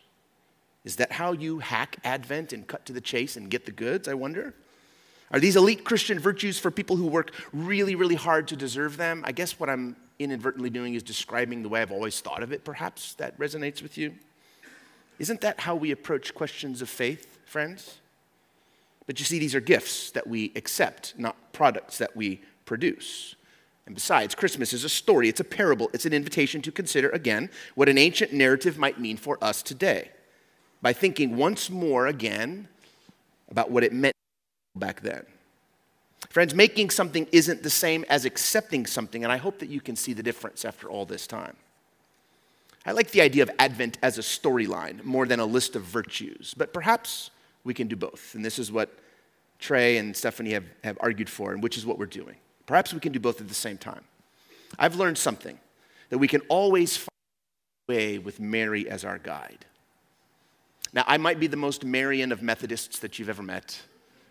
Is 0.83 0.97
that 0.97 1.11
how 1.11 1.31
you 1.31 1.59
hack 1.59 1.97
Advent 2.03 2.53
and 2.53 2.65
cut 2.65 2.85
to 2.85 2.93
the 2.93 3.01
chase 3.01 3.37
and 3.37 3.49
get 3.49 3.65
the 3.65 3.71
goods, 3.71 4.07
I 4.07 4.13
wonder? 4.13 4.53
Are 5.31 5.39
these 5.39 5.55
elite 5.55 5.83
Christian 5.83 6.19
virtues 6.19 6.57
for 6.57 6.71
people 6.71 6.95
who 6.95 7.07
work 7.07 7.31
really, 7.51 7.95
really 7.95 8.15
hard 8.15 8.47
to 8.49 8.55
deserve 8.55 8.97
them? 8.97 9.23
I 9.25 9.33
guess 9.33 9.59
what 9.59 9.69
I'm 9.69 9.95
inadvertently 10.19 10.69
doing 10.69 10.93
is 10.93 11.03
describing 11.03 11.61
the 11.61 11.69
way 11.69 11.81
I've 11.81 11.91
always 11.91 12.19
thought 12.21 12.41
of 12.43 12.51
it, 12.51 12.63
perhaps 12.63 13.13
that 13.15 13.37
resonates 13.37 13.81
with 13.81 13.97
you. 13.97 14.13
Isn't 15.19 15.41
that 15.41 15.61
how 15.61 15.75
we 15.75 15.91
approach 15.91 16.33
questions 16.33 16.81
of 16.81 16.89
faith, 16.89 17.39
friends? 17.45 17.99
But 19.05 19.19
you 19.19 19.25
see, 19.25 19.39
these 19.39 19.55
are 19.55 19.59
gifts 19.59 20.11
that 20.11 20.27
we 20.27 20.51
accept, 20.55 21.13
not 21.17 21.35
products 21.53 21.97
that 21.97 22.15
we 22.15 22.41
produce. 22.65 23.35
And 23.85 23.95
besides, 23.95 24.35
Christmas 24.35 24.73
is 24.73 24.83
a 24.83 24.89
story, 24.89 25.29
it's 25.29 25.39
a 25.39 25.45
parable, 25.45 25.89
it's 25.93 26.05
an 26.05 26.13
invitation 26.13 26.61
to 26.63 26.71
consider 26.71 27.09
again 27.09 27.49
what 27.75 27.87
an 27.87 27.97
ancient 27.97 28.33
narrative 28.33 28.77
might 28.77 28.99
mean 28.99 29.15
for 29.15 29.41
us 29.41 29.63
today 29.63 30.11
by 30.81 30.91
thinking 30.91 31.37
once 31.37 31.69
more 31.69 32.05
again 32.05 32.67
about 33.49 33.71
what 33.71 33.83
it 33.85 33.93
meant 33.93 34.13
back 34.75 35.01
then. 35.01 35.25
Friends, 36.29 36.53
making 36.53 36.89
something 36.89 37.27
isn't 37.31 37.63
the 37.63 37.69
same 37.69 38.03
as 38.09 38.25
accepting 38.25 38.85
something, 38.85 39.23
and 39.23 39.31
I 39.31 39.37
hope 39.37 39.59
that 39.59 39.69
you 39.69 39.79
can 39.79 39.95
see 39.95 40.11
the 40.11 40.23
difference 40.23 40.65
after 40.65 40.89
all 40.89 41.05
this 41.05 41.25
time. 41.25 41.55
I 42.87 42.91
like 42.93 43.11
the 43.11 43.19
idea 43.19 43.43
of 43.43 43.51
Advent 43.59 43.97
as 44.01 44.17
a 44.17 44.21
storyline 44.21 45.03
more 45.03 45.25
than 45.25 45.41
a 45.41 45.45
list 45.45 45.75
of 45.75 45.83
virtues, 45.83 46.53
but 46.55 46.71
perhaps 46.71 47.31
we 47.65 47.73
can 47.73 47.89
do 47.89 47.97
both. 47.97 48.33
And 48.33 48.45
this 48.45 48.57
is 48.57 48.71
what 48.71 48.97
Trey 49.59 49.97
and 49.97 50.15
Stephanie 50.15 50.51
have, 50.51 50.63
have 50.85 50.97
argued 51.01 51.29
for, 51.29 51.51
and 51.51 51.61
which 51.61 51.77
is 51.77 51.85
what 51.85 51.99
we're 51.99 52.05
doing. 52.05 52.37
Perhaps 52.65 52.93
we 52.93 53.01
can 53.01 53.11
do 53.11 53.19
both 53.19 53.41
at 53.41 53.49
the 53.49 53.53
same 53.53 53.77
time. 53.77 54.05
I've 54.79 54.95
learned 54.95 55.17
something 55.17 55.59
that 56.09 56.17
we 56.17 56.29
can 56.29 56.39
always 56.47 56.95
find 56.95 57.09
a 57.89 57.91
way 57.91 58.17
with 58.19 58.39
Mary 58.39 58.89
as 58.89 59.03
our 59.03 59.17
guide. 59.17 59.65
Now, 60.93 61.03
I 61.07 61.17
might 61.17 61.41
be 61.41 61.47
the 61.47 61.57
most 61.57 61.83
Marian 61.83 62.31
of 62.31 62.41
Methodists 62.41 62.99
that 62.99 63.19
you've 63.19 63.29
ever 63.29 63.43
met, 63.43 63.81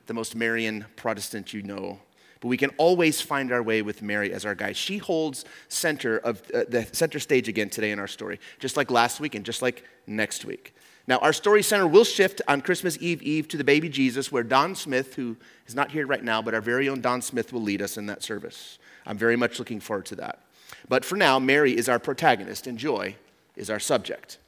the 0.07 0.15
most 0.15 0.35
Marian 0.35 0.87
Protestant 0.97 1.53
you 1.53 1.61
know, 1.61 2.01
but 2.41 2.49
we 2.49 2.57
can 2.57 2.71
always 2.77 3.21
find 3.21 3.53
our 3.53 3.63
way 3.63 3.83
with 3.83 4.03
Mary 4.03 4.33
as 4.33 4.45
our 4.45 4.55
guide. 4.55 4.77
She 4.77 4.99
holds 4.99 5.45
center 5.69 6.19
of 6.19 6.43
uh, 6.53 6.65
the 6.69 6.87
center 6.93 7.19
stage 7.19 7.49
again 7.49 7.71
today 7.71 7.91
in 7.91 7.99
our 7.99 8.07
story, 8.07 8.41
just 8.59 8.77
like 8.77 8.91
last 8.91 9.21
week 9.21 9.35
and 9.35 9.45
just 9.45 9.63
like 9.63 9.85
next 10.07 10.45
week. 10.45 10.75
Now, 11.09 11.19
our 11.19 11.33
story 11.33 11.63
center 11.63 11.87
will 11.87 12.05
shift 12.05 12.43
on 12.49 12.61
Christmas 12.61 12.99
Eve 13.01 13.23
Eve 13.23 13.47
to 13.49 13.57
the 13.57 13.65
baby 13.65 13.89
Jesus, 13.89 14.33
where 14.33 14.43
Don 14.43 14.75
Smith, 14.75 15.15
who 15.15 15.37
is 15.67 15.75
not 15.75 15.93
here 15.93 16.07
right 16.07 16.23
now, 16.23 16.43
but 16.43 16.53
our 16.53 16.61
very 16.61 16.89
own 16.89 17.01
Don 17.01 17.23
Smith 17.23 17.53
will 17.53 17.63
lead 17.63 17.81
us 17.81 17.97
in 17.97 18.07
that 18.07 18.25
service. 18.25 18.79
I'm 19.07 19.17
very 19.17 19.37
much 19.37 19.59
looking 19.59 19.79
forward 19.79 20.07
to 20.07 20.17
that. 20.17 20.41
But 20.89 21.05
for 21.05 21.17
now, 21.17 21.39
Mary 21.39 21.77
is 21.77 21.89
our 21.89 22.01
protagonist 22.01 22.67
and 22.67 22.77
joy 22.77 23.15
is 23.55 23.71
our 23.71 23.79
subject. 23.79 24.39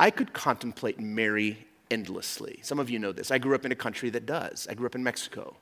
I 0.00 0.10
could 0.10 0.32
contemplate 0.32 0.98
Mary 0.98 1.66
endlessly. 1.90 2.58
Some 2.62 2.80
of 2.80 2.90
you 2.90 2.98
know 2.98 3.12
this. 3.12 3.30
I 3.30 3.38
grew 3.38 3.54
up 3.54 3.64
in 3.64 3.70
a 3.70 3.76
country 3.76 4.10
that 4.10 4.26
does. 4.26 4.66
I 4.68 4.74
grew 4.74 4.86
up 4.86 4.96
in 4.96 5.04
Mexico. 5.04 5.56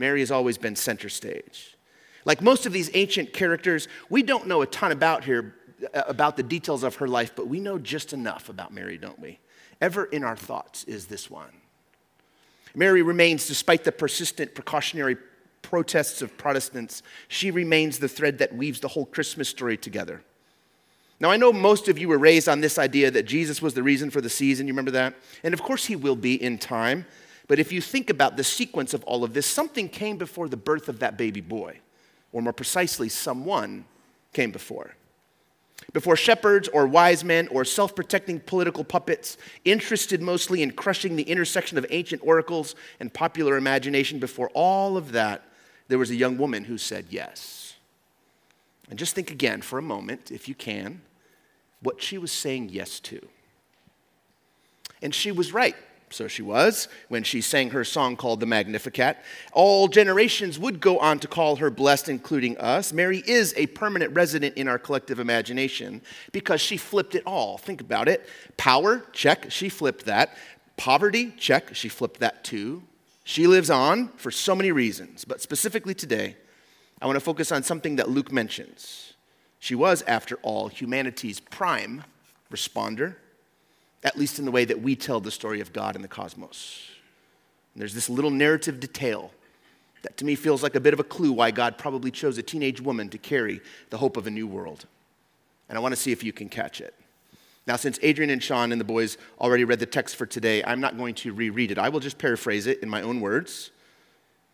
Mary 0.00 0.20
has 0.20 0.30
always 0.30 0.56
been 0.56 0.74
center 0.74 1.10
stage. 1.10 1.76
Like 2.24 2.40
most 2.40 2.64
of 2.64 2.72
these 2.72 2.90
ancient 2.94 3.34
characters, 3.34 3.86
we 4.08 4.22
don't 4.22 4.46
know 4.46 4.62
a 4.62 4.66
ton 4.66 4.92
about 4.92 5.24
here, 5.24 5.54
uh, 5.94 6.02
about 6.08 6.38
the 6.38 6.42
details 6.42 6.82
of 6.82 6.96
her 6.96 7.06
life, 7.06 7.32
but 7.36 7.48
we 7.48 7.60
know 7.60 7.78
just 7.78 8.14
enough 8.14 8.48
about 8.48 8.72
Mary, 8.72 8.96
don't 8.96 9.18
we? 9.18 9.38
Ever 9.78 10.06
in 10.06 10.24
our 10.24 10.36
thoughts 10.36 10.84
is 10.84 11.06
this 11.06 11.30
one. 11.30 11.52
Mary 12.74 13.02
remains, 13.02 13.46
despite 13.46 13.84
the 13.84 13.92
persistent 13.92 14.54
precautionary 14.54 15.18
protests 15.60 16.22
of 16.22 16.36
Protestants, 16.38 17.02
she 17.28 17.50
remains 17.50 17.98
the 17.98 18.08
thread 18.08 18.38
that 18.38 18.54
weaves 18.54 18.80
the 18.80 18.88
whole 18.88 19.04
Christmas 19.04 19.50
story 19.50 19.76
together. 19.76 20.22
Now, 21.18 21.30
I 21.30 21.36
know 21.36 21.52
most 21.52 21.88
of 21.88 21.98
you 21.98 22.08
were 22.08 22.16
raised 22.16 22.48
on 22.48 22.62
this 22.62 22.78
idea 22.78 23.10
that 23.10 23.24
Jesus 23.24 23.60
was 23.60 23.74
the 23.74 23.82
reason 23.82 24.08
for 24.08 24.22
the 24.22 24.30
season. 24.30 24.66
You 24.66 24.72
remember 24.72 24.92
that? 24.92 25.14
And 25.42 25.52
of 25.52 25.62
course, 25.62 25.84
he 25.84 25.96
will 25.96 26.16
be 26.16 26.42
in 26.42 26.56
time. 26.56 27.04
But 27.50 27.58
if 27.58 27.72
you 27.72 27.80
think 27.80 28.10
about 28.10 28.36
the 28.36 28.44
sequence 28.44 28.94
of 28.94 29.02
all 29.02 29.24
of 29.24 29.34
this, 29.34 29.44
something 29.44 29.88
came 29.88 30.18
before 30.18 30.48
the 30.48 30.56
birth 30.56 30.88
of 30.88 31.00
that 31.00 31.16
baby 31.16 31.40
boy. 31.40 31.80
Or 32.32 32.42
more 32.42 32.52
precisely, 32.52 33.08
someone 33.08 33.86
came 34.32 34.52
before 34.52 34.94
before 35.92 36.14
shepherds 36.14 36.68
or 36.68 36.86
wise 36.86 37.24
men 37.24 37.48
or 37.48 37.64
self 37.64 37.96
protecting 37.96 38.38
political 38.38 38.84
puppets, 38.84 39.36
interested 39.64 40.22
mostly 40.22 40.62
in 40.62 40.70
crushing 40.70 41.16
the 41.16 41.24
intersection 41.24 41.76
of 41.76 41.84
ancient 41.90 42.22
oracles 42.24 42.76
and 43.00 43.12
popular 43.12 43.56
imagination, 43.56 44.20
before 44.20 44.48
all 44.54 44.96
of 44.96 45.10
that, 45.10 45.42
there 45.88 45.98
was 45.98 46.10
a 46.10 46.14
young 46.14 46.38
woman 46.38 46.62
who 46.62 46.78
said 46.78 47.06
yes. 47.10 47.74
And 48.90 48.96
just 48.96 49.16
think 49.16 49.32
again 49.32 49.60
for 49.60 49.76
a 49.76 49.82
moment, 49.82 50.30
if 50.30 50.46
you 50.46 50.54
can, 50.54 51.00
what 51.82 52.00
she 52.00 52.16
was 52.16 52.30
saying 52.30 52.68
yes 52.68 53.00
to. 53.00 53.26
And 55.02 55.12
she 55.12 55.32
was 55.32 55.52
right. 55.52 55.74
So 56.12 56.26
she 56.26 56.42
was 56.42 56.88
when 57.08 57.22
she 57.22 57.40
sang 57.40 57.70
her 57.70 57.84
song 57.84 58.16
called 58.16 58.40
the 58.40 58.46
Magnificat. 58.46 59.16
All 59.52 59.86
generations 59.86 60.58
would 60.58 60.80
go 60.80 60.98
on 60.98 61.20
to 61.20 61.28
call 61.28 61.56
her 61.56 61.70
blessed, 61.70 62.08
including 62.08 62.58
us. 62.58 62.92
Mary 62.92 63.22
is 63.24 63.54
a 63.56 63.68
permanent 63.68 64.12
resident 64.12 64.56
in 64.56 64.66
our 64.66 64.78
collective 64.78 65.20
imagination 65.20 66.02
because 66.32 66.60
she 66.60 66.76
flipped 66.76 67.14
it 67.14 67.22
all. 67.26 67.58
Think 67.58 67.80
about 67.80 68.08
it. 68.08 68.28
Power, 68.56 69.04
check, 69.12 69.52
she 69.52 69.68
flipped 69.68 70.06
that. 70.06 70.36
Poverty, 70.76 71.32
check, 71.36 71.74
she 71.76 71.88
flipped 71.88 72.18
that 72.18 72.42
too. 72.42 72.82
She 73.22 73.46
lives 73.46 73.70
on 73.70 74.08
for 74.16 74.32
so 74.32 74.56
many 74.56 74.72
reasons, 74.72 75.24
but 75.24 75.40
specifically 75.40 75.94
today, 75.94 76.36
I 77.00 77.06
want 77.06 77.16
to 77.16 77.20
focus 77.20 77.52
on 77.52 77.62
something 77.62 77.96
that 77.96 78.10
Luke 78.10 78.32
mentions 78.32 79.14
She 79.60 79.76
was, 79.76 80.02
after 80.02 80.36
all, 80.42 80.68
humanity's 80.68 81.38
prime 81.38 82.02
responder, 82.52 83.14
at 84.02 84.18
least 84.18 84.38
in 84.38 84.44
the 84.44 84.50
way 84.50 84.64
that 84.64 84.80
we 84.80 84.96
tell 84.96 85.20
the 85.20 85.30
story 85.30 85.60
of 85.60 85.72
God 85.72 85.94
and 85.94 86.02
the 86.02 86.08
cosmos. 86.08 86.90
And 87.74 87.80
there's 87.80 87.94
this 87.94 88.08
little 88.08 88.30
narrative 88.30 88.80
detail 88.80 89.32
that 90.02 90.16
to 90.16 90.24
me 90.24 90.34
feels 90.34 90.62
like 90.62 90.74
a 90.74 90.80
bit 90.80 90.94
of 90.94 91.00
a 91.00 91.04
clue 91.04 91.32
why 91.32 91.50
God 91.50 91.76
probably 91.76 92.10
chose 92.10 92.38
a 92.38 92.42
teenage 92.42 92.80
woman 92.80 93.08
to 93.10 93.18
carry 93.18 93.60
the 93.90 93.98
hope 93.98 94.16
of 94.16 94.26
a 94.26 94.30
new 94.30 94.46
world. 94.46 94.86
And 95.68 95.76
I 95.76 95.80
want 95.80 95.92
to 95.92 96.00
see 96.00 96.12
if 96.12 96.24
you 96.24 96.32
can 96.32 96.48
catch 96.48 96.80
it. 96.80 96.94
Now, 97.66 97.76
since 97.76 97.98
Adrian 98.02 98.30
and 98.30 98.42
Sean 98.42 98.72
and 98.72 98.80
the 98.80 98.86
boys 98.86 99.18
already 99.40 99.64
read 99.64 99.78
the 99.78 99.86
text 99.86 100.16
for 100.16 100.26
today, 100.26 100.64
I'm 100.64 100.80
not 100.80 100.96
going 100.96 101.14
to 101.16 101.32
reread 101.32 101.70
it. 101.70 101.78
I 101.78 101.90
will 101.90 102.00
just 102.00 102.18
paraphrase 102.18 102.66
it 102.66 102.82
in 102.82 102.88
my 102.88 103.02
own 103.02 103.20
words, 103.20 103.70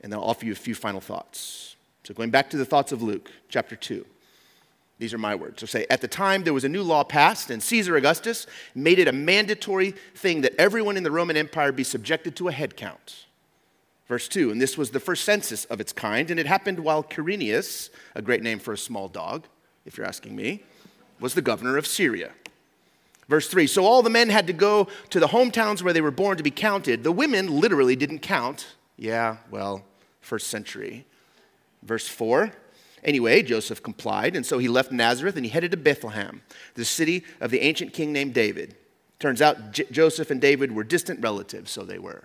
and 0.01 0.13
then 0.13 0.19
I'll 0.19 0.27
offer 0.27 0.45
you 0.45 0.53
a 0.53 0.57
few 0.57 0.75
final 0.75 1.01
thoughts. 1.01 1.77
So, 2.05 2.13
going 2.15 2.31
back 2.31 2.51
to 2.51 2.57
the 2.57 2.65
thoughts 2.65 2.93
of 2.93 3.03
Luke, 3.03 3.31
chapter 3.49 3.77
2. 3.77 4.05
These 4.99 5.13
are 5.13 5.19
my 5.19 5.35
words. 5.35 5.61
So 5.61 5.67
say, 5.67 5.87
at 5.91 6.01
the 6.01 6.09
time 6.09 6.45
there 6.45 6.55
was 6.55 6.65
a 6.65 6.69
new 6.69 6.83
law 6.83 7.05
passed, 7.05 7.51
and 7.51 7.63
Caesar 7.63 7.97
Augustus 7.97 8.47
made 8.75 8.99
it 8.99 9.09
a 9.09 9.13
mandatory 9.13 9.91
thing 10.15 10.41
that 10.41 10.55
everyone 10.59 10.97
in 10.97 11.03
the 11.03 11.11
Roman 11.11 11.37
Empire 11.37 11.71
be 11.73 11.85
subjected 11.85 12.35
to 12.37 12.49
a 12.49 12.53
head 12.53 12.77
count. 12.77 13.27
Verse 14.09 14.29
2, 14.29 14.51
and 14.53 14.61
this 14.61 14.79
was 14.79 14.91
the 14.91 15.01
first 15.01 15.25
census 15.25 15.65
of 15.67 15.81
its 15.81 15.93
kind, 15.93 16.31
and 16.31 16.39
it 16.39 16.47
happened 16.47 16.79
while 16.79 17.03
Quirinius, 17.03 17.91
a 18.15 18.23
great 18.23 18.43
name 18.43 18.59
for 18.59 18.73
a 18.73 18.79
small 18.79 19.09
dog, 19.09 19.47
if 19.85 19.99
you're 19.99 20.07
asking 20.07 20.35
me, 20.37 20.63
was 21.21 21.35
the 21.35 21.43
governor 21.43 21.77
of 21.77 21.87
Syria. 21.87 22.31
Verse 23.29 23.49
3, 23.49 23.67
so 23.67 23.85
all 23.85 24.03
the 24.03 24.11
men 24.11 24.29
had 24.29 24.47
to 24.47 24.53
go 24.53 24.87
to 25.11 25.19
the 25.19 25.27
hometowns 25.27 25.83
where 25.83 25.93
they 25.93 26.01
were 26.01 26.13
born 26.13 26.37
to 26.37 26.45
be 26.45 26.53
counted. 26.53 27.03
The 27.03 27.11
women 27.11 27.61
literally 27.61 27.97
didn't 27.97 28.21
count. 28.21 28.77
Yeah, 28.97 29.39
well, 29.51 29.85
first 30.21 30.47
century. 30.47 31.05
Verse 31.83 32.07
4, 32.07 32.53
Anyway, 33.05 33.43
Joseph 33.43 33.83
complied, 33.83 34.35
and 34.35 34.45
so 34.45 34.59
he 34.59 34.69
left 34.69 34.91
Nazareth 34.91 35.37
and 35.37 35.45
he 35.45 35.51
headed 35.51 35.71
to 35.71 35.77
Bethlehem, 35.77 36.43
the 36.75 36.85
city 36.85 37.25
of 37.41 37.51
the 37.51 37.61
ancient 37.61 37.93
king 37.93 38.13
named 38.13 38.35
David. 38.35 38.77
Turns 39.19 39.41
out 39.41 39.73
J- 39.73 39.87
Joseph 39.91 40.31
and 40.31 40.41
David 40.41 40.73
were 40.73 40.85
distant 40.85 41.21
relatives, 41.23 41.71
so 41.71 41.85
they 41.85 41.99
were. 41.99 42.25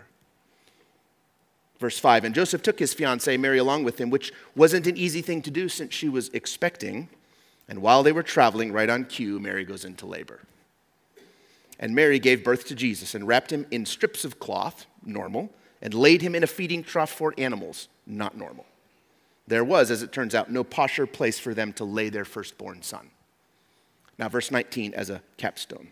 Verse 1.79 1.99
5 1.99 2.25
And 2.25 2.35
Joseph 2.35 2.61
took 2.61 2.79
his 2.79 2.93
fiancee 2.93 3.37
Mary 3.37 3.57
along 3.57 3.83
with 3.83 3.99
him, 3.99 4.09
which 4.09 4.31
wasn't 4.55 4.87
an 4.87 4.97
easy 4.97 5.21
thing 5.21 5.41
to 5.41 5.51
do 5.51 5.69
since 5.69 5.93
she 5.93 6.09
was 6.09 6.29
expecting. 6.29 7.09
And 7.67 7.81
while 7.81 8.03
they 8.03 8.11
were 8.11 8.23
traveling, 8.23 8.71
right 8.71 8.89
on 8.89 9.05
cue, 9.05 9.39
Mary 9.39 9.63
goes 9.63 9.85
into 9.85 10.05
labor. 10.05 10.41
And 11.79 11.95
Mary 11.95 12.19
gave 12.19 12.43
birth 12.43 12.65
to 12.67 12.75
Jesus 12.75 13.15
and 13.15 13.27
wrapped 13.27 13.51
him 13.51 13.65
in 13.71 13.85
strips 13.85 14.23
of 14.23 14.39
cloth, 14.39 14.85
normal, 15.03 15.49
and 15.81 15.93
laid 15.93 16.21
him 16.21 16.35
in 16.35 16.43
a 16.43 16.47
feeding 16.47 16.83
trough 16.83 17.11
for 17.11 17.33
animals, 17.37 17.87
not 18.05 18.37
normal. 18.37 18.65
There 19.48 19.63
was, 19.63 19.91
as 19.91 20.03
it 20.03 20.12
turns 20.12 20.36
out, 20.36 20.51
no 20.51 20.63
posher 20.63 21.12
place 21.12 21.39
for 21.39 21.53
them 21.53 21.74
to 21.74 21.83
lay 21.83 22.10
their 22.10 22.25
firstborn 22.25 22.81
son. 22.81 23.10
Now, 24.17 24.29
verse 24.29 24.51
19 24.51 24.93
as 24.93 25.10
a 25.10 25.21
capstone. 25.38 25.91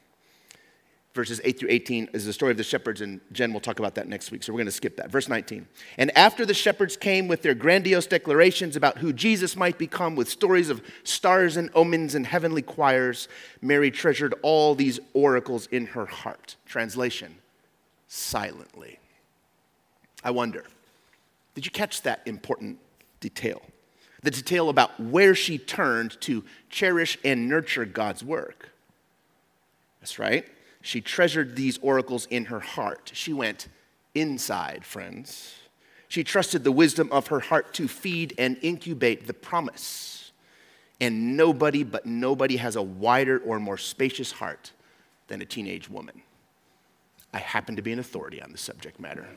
Verses 1.15 1.41
8 1.43 1.59
through 1.59 1.69
18 1.71 2.09
is 2.13 2.25
the 2.25 2.33
story 2.33 2.51
of 2.51 2.57
the 2.57 2.63
shepherds, 2.63 3.01
and 3.01 3.19
Jen 3.31 3.51
will 3.51 3.59
talk 3.59 3.79
about 3.79 3.95
that 3.95 4.07
next 4.07 4.31
week, 4.31 4.43
so 4.43 4.53
we're 4.53 4.59
going 4.59 4.67
to 4.67 4.71
skip 4.71 4.95
that. 4.97 5.09
Verse 5.09 5.27
19. 5.27 5.67
And 5.97 6.15
after 6.15 6.45
the 6.45 6.53
shepherds 6.53 6.95
came 6.95 7.27
with 7.27 7.41
their 7.41 7.55
grandiose 7.55 8.05
declarations 8.05 8.75
about 8.75 8.99
who 8.99 9.11
Jesus 9.11 9.55
might 9.55 9.79
become, 9.79 10.15
with 10.15 10.29
stories 10.29 10.69
of 10.69 10.83
stars 11.03 11.57
and 11.57 11.71
omens 11.73 12.13
and 12.13 12.27
heavenly 12.27 12.61
choirs, 12.61 13.27
Mary 13.59 13.89
treasured 13.89 14.35
all 14.43 14.75
these 14.75 14.99
oracles 15.13 15.65
in 15.67 15.87
her 15.87 16.05
heart. 16.05 16.55
Translation 16.67 17.35
silently. 18.07 18.99
I 20.23 20.31
wonder, 20.31 20.65
did 21.55 21.65
you 21.65 21.71
catch 21.71 22.03
that 22.03 22.21
important 22.25 22.77
detail. 23.19 23.61
The 24.21 24.31
detail 24.31 24.69
about 24.69 24.99
where 24.99 25.33
she 25.33 25.57
turned 25.57 26.19
to 26.21 26.43
cherish 26.69 27.17
and 27.23 27.47
nurture 27.47 27.85
God's 27.85 28.23
work. 28.23 28.69
That's 30.01 30.19
right. 30.19 30.45
She 30.81 31.01
treasured 31.01 31.55
these 31.55 31.77
oracles 31.81 32.25
in 32.29 32.45
her 32.45 32.59
heart. 32.59 33.11
She 33.13 33.33
went 33.33 33.67
inside, 34.15 34.85
friends. 34.85 35.55
She 36.07 36.23
trusted 36.23 36.63
the 36.63 36.71
wisdom 36.71 37.09
of 37.11 37.27
her 37.27 37.39
heart 37.39 37.73
to 37.75 37.87
feed 37.87 38.33
and 38.37 38.57
incubate 38.61 39.27
the 39.27 39.33
promise. 39.33 40.31
And 40.99 41.37
nobody 41.37 41.83
but 41.83 42.05
nobody 42.05 42.57
has 42.57 42.75
a 42.75 42.81
wider 42.81 43.39
or 43.39 43.59
more 43.59 43.77
spacious 43.77 44.31
heart 44.33 44.71
than 45.27 45.41
a 45.41 45.45
teenage 45.45 45.89
woman. 45.89 46.21
I 47.33 47.37
happen 47.37 47.75
to 47.75 47.81
be 47.81 47.91
an 47.91 47.99
authority 47.99 48.41
on 48.41 48.51
the 48.51 48.57
subject 48.57 48.99
matter, 48.99 49.27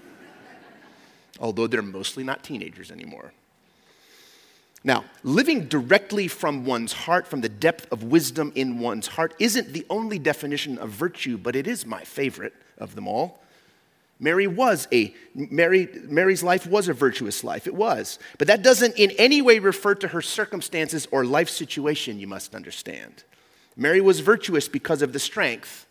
although 1.38 1.66
they're 1.66 1.82
mostly 1.82 2.24
not 2.24 2.42
teenagers 2.42 2.90
anymore. 2.90 3.32
Now, 4.84 5.04
living 5.22 5.66
directly 5.68 6.26
from 6.26 6.64
one's 6.64 6.92
heart, 6.92 7.26
from 7.26 7.40
the 7.40 7.48
depth 7.48 7.90
of 7.92 8.04
wisdom 8.04 8.52
in 8.54 8.80
one's 8.80 9.06
heart, 9.06 9.34
isn't 9.38 9.72
the 9.72 9.86
only 9.88 10.18
definition 10.18 10.78
of 10.78 10.90
virtue, 10.90 11.38
but 11.38 11.54
it 11.54 11.66
is 11.68 11.86
my 11.86 12.02
favorite 12.02 12.54
of 12.78 12.94
them 12.94 13.06
all. 13.06 13.40
Mary 14.18 14.46
was 14.46 14.86
a 14.92 15.14
Mary 15.34 15.88
Mary's 16.04 16.44
life 16.44 16.66
was 16.66 16.88
a 16.88 16.92
virtuous 16.92 17.42
life. 17.42 17.66
It 17.66 17.74
was. 17.74 18.20
But 18.38 18.46
that 18.46 18.62
doesn't 18.62 18.96
in 18.96 19.10
any 19.12 19.42
way 19.42 19.58
refer 19.58 19.96
to 19.96 20.08
her 20.08 20.22
circumstances 20.22 21.08
or 21.10 21.24
life 21.24 21.48
situation, 21.48 22.20
you 22.20 22.28
must 22.28 22.54
understand. 22.54 23.24
Mary 23.76 24.00
was 24.00 24.20
virtuous 24.20 24.68
because 24.68 25.02
of 25.02 25.12
the 25.12 25.18
strength 25.18 25.86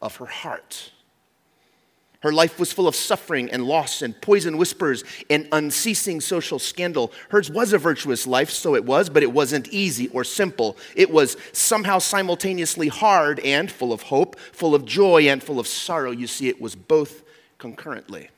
of 0.00 0.16
her 0.16 0.26
heart. 0.26 0.92
Her 2.22 2.32
life 2.32 2.58
was 2.58 2.72
full 2.72 2.86
of 2.86 2.94
suffering 2.94 3.50
and 3.50 3.64
loss 3.64 4.00
and 4.00 4.18
poison 4.20 4.56
whispers 4.56 5.02
and 5.28 5.48
unceasing 5.50 6.20
social 6.20 6.58
scandal. 6.58 7.12
Hers 7.30 7.50
was 7.50 7.72
a 7.72 7.78
virtuous 7.78 8.26
life, 8.26 8.50
so 8.50 8.76
it 8.76 8.84
was, 8.84 9.10
but 9.10 9.24
it 9.24 9.32
wasn't 9.32 9.68
easy 9.68 10.08
or 10.08 10.22
simple. 10.22 10.76
It 10.94 11.10
was 11.10 11.36
somehow 11.52 11.98
simultaneously 11.98 12.88
hard 12.88 13.40
and 13.40 13.70
full 13.70 13.92
of 13.92 14.02
hope, 14.02 14.38
full 14.38 14.74
of 14.74 14.84
joy 14.84 15.22
and 15.28 15.42
full 15.42 15.58
of 15.58 15.66
sorrow. 15.66 16.12
You 16.12 16.28
see, 16.28 16.48
it 16.48 16.60
was 16.60 16.76
both 16.76 17.24
concurrently. 17.58 18.28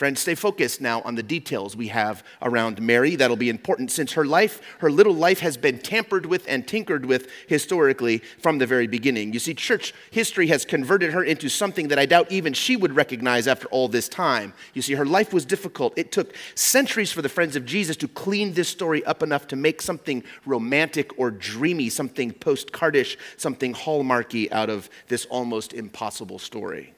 Friends, 0.00 0.20
stay 0.20 0.34
focused 0.34 0.80
now 0.80 1.02
on 1.02 1.14
the 1.14 1.22
details 1.22 1.76
we 1.76 1.88
have 1.88 2.24
around 2.40 2.80
Mary. 2.80 3.16
That'll 3.16 3.36
be 3.36 3.50
important 3.50 3.90
since 3.90 4.14
her 4.14 4.24
life, 4.24 4.62
her 4.78 4.90
little 4.90 5.12
life, 5.12 5.40
has 5.40 5.58
been 5.58 5.78
tampered 5.78 6.24
with 6.24 6.46
and 6.48 6.66
tinkered 6.66 7.04
with 7.04 7.28
historically 7.46 8.22
from 8.38 8.56
the 8.56 8.66
very 8.66 8.86
beginning. 8.86 9.34
You 9.34 9.38
see, 9.38 9.52
church 9.52 9.92
history 10.10 10.46
has 10.46 10.64
converted 10.64 11.12
her 11.12 11.22
into 11.22 11.50
something 11.50 11.88
that 11.88 11.98
I 11.98 12.06
doubt 12.06 12.32
even 12.32 12.54
she 12.54 12.76
would 12.78 12.96
recognize 12.96 13.46
after 13.46 13.66
all 13.66 13.88
this 13.88 14.08
time. 14.08 14.54
You 14.72 14.80
see, 14.80 14.94
her 14.94 15.04
life 15.04 15.34
was 15.34 15.44
difficult. 15.44 15.92
It 15.98 16.12
took 16.12 16.34
centuries 16.54 17.12
for 17.12 17.20
the 17.20 17.28
friends 17.28 17.54
of 17.54 17.66
Jesus 17.66 17.94
to 17.98 18.08
clean 18.08 18.54
this 18.54 18.70
story 18.70 19.04
up 19.04 19.22
enough 19.22 19.48
to 19.48 19.56
make 19.56 19.82
something 19.82 20.24
romantic 20.46 21.10
or 21.18 21.30
dreamy, 21.30 21.90
something 21.90 22.32
postcardish, 22.32 23.18
something 23.36 23.74
hallmarky 23.74 24.50
out 24.50 24.70
of 24.70 24.88
this 25.08 25.26
almost 25.26 25.74
impossible 25.74 26.38
story. 26.38 26.94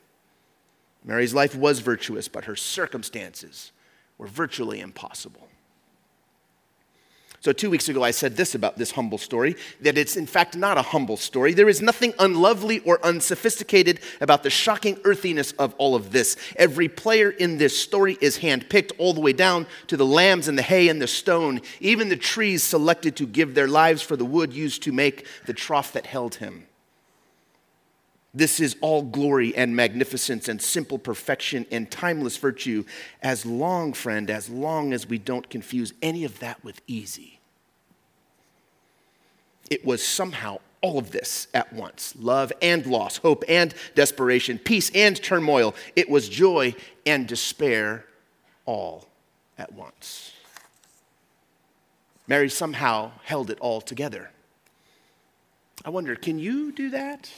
Mary's 1.04 1.34
life 1.34 1.54
was 1.54 1.80
virtuous, 1.80 2.28
but 2.28 2.44
her 2.44 2.56
circumstances 2.56 3.72
were 4.18 4.26
virtually 4.26 4.80
impossible. 4.80 5.48
So, 7.42 7.52
two 7.52 7.70
weeks 7.70 7.88
ago, 7.88 8.04
I 8.04 8.12
said 8.12 8.36
this 8.36 8.54
about 8.54 8.78
this 8.78 8.92
humble 8.92 9.18
story 9.18 9.56
that 9.80 9.98
it's 9.98 10.16
in 10.16 10.26
fact 10.26 10.56
not 10.56 10.78
a 10.78 10.82
humble 10.82 11.16
story. 11.16 11.52
There 11.54 11.68
is 11.68 11.82
nothing 11.82 12.14
unlovely 12.20 12.78
or 12.80 13.04
unsophisticated 13.04 13.98
about 14.20 14.44
the 14.44 14.50
shocking 14.50 14.96
earthiness 15.02 15.50
of 15.52 15.74
all 15.76 15.96
of 15.96 16.12
this. 16.12 16.36
Every 16.54 16.88
player 16.88 17.30
in 17.30 17.58
this 17.58 17.76
story 17.76 18.16
is 18.20 18.38
handpicked 18.38 18.92
all 18.96 19.12
the 19.12 19.20
way 19.20 19.32
down 19.32 19.66
to 19.88 19.96
the 19.96 20.06
lambs 20.06 20.46
and 20.46 20.56
the 20.56 20.62
hay 20.62 20.88
and 20.88 21.02
the 21.02 21.08
stone, 21.08 21.62
even 21.80 22.10
the 22.10 22.16
trees 22.16 22.62
selected 22.62 23.16
to 23.16 23.26
give 23.26 23.56
their 23.56 23.66
lives 23.66 24.02
for 24.02 24.16
the 24.16 24.24
wood 24.24 24.52
used 24.52 24.84
to 24.84 24.92
make 24.92 25.26
the 25.46 25.52
trough 25.52 25.94
that 25.94 26.06
held 26.06 26.36
him. 26.36 26.68
This 28.34 28.60
is 28.60 28.76
all 28.80 29.02
glory 29.02 29.54
and 29.54 29.76
magnificence 29.76 30.48
and 30.48 30.60
simple 30.60 30.98
perfection 30.98 31.66
and 31.70 31.90
timeless 31.90 32.38
virtue, 32.38 32.84
as 33.22 33.44
long, 33.44 33.92
friend, 33.92 34.30
as 34.30 34.48
long 34.48 34.94
as 34.94 35.06
we 35.06 35.18
don't 35.18 35.50
confuse 35.50 35.92
any 36.00 36.24
of 36.24 36.38
that 36.38 36.64
with 36.64 36.80
easy. 36.86 37.40
It 39.70 39.84
was 39.84 40.02
somehow 40.02 40.60
all 40.80 40.98
of 40.98 41.12
this 41.12 41.46
at 41.54 41.72
once 41.72 42.14
love 42.18 42.52
and 42.60 42.86
loss, 42.86 43.18
hope 43.18 43.44
and 43.48 43.74
desperation, 43.94 44.58
peace 44.58 44.90
and 44.94 45.22
turmoil. 45.22 45.74
It 45.94 46.08
was 46.08 46.28
joy 46.28 46.74
and 47.06 47.26
despair 47.26 48.06
all 48.64 49.08
at 49.58 49.72
once. 49.72 50.32
Mary 52.26 52.48
somehow 52.48 53.12
held 53.24 53.50
it 53.50 53.58
all 53.60 53.80
together. 53.80 54.30
I 55.84 55.90
wonder, 55.90 56.16
can 56.16 56.38
you 56.38 56.72
do 56.72 56.90
that? 56.90 57.30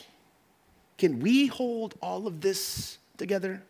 Can 0.98 1.20
we 1.20 1.46
hold 1.46 1.94
all 2.00 2.26
of 2.26 2.40
this 2.40 2.98
together? 3.16 3.62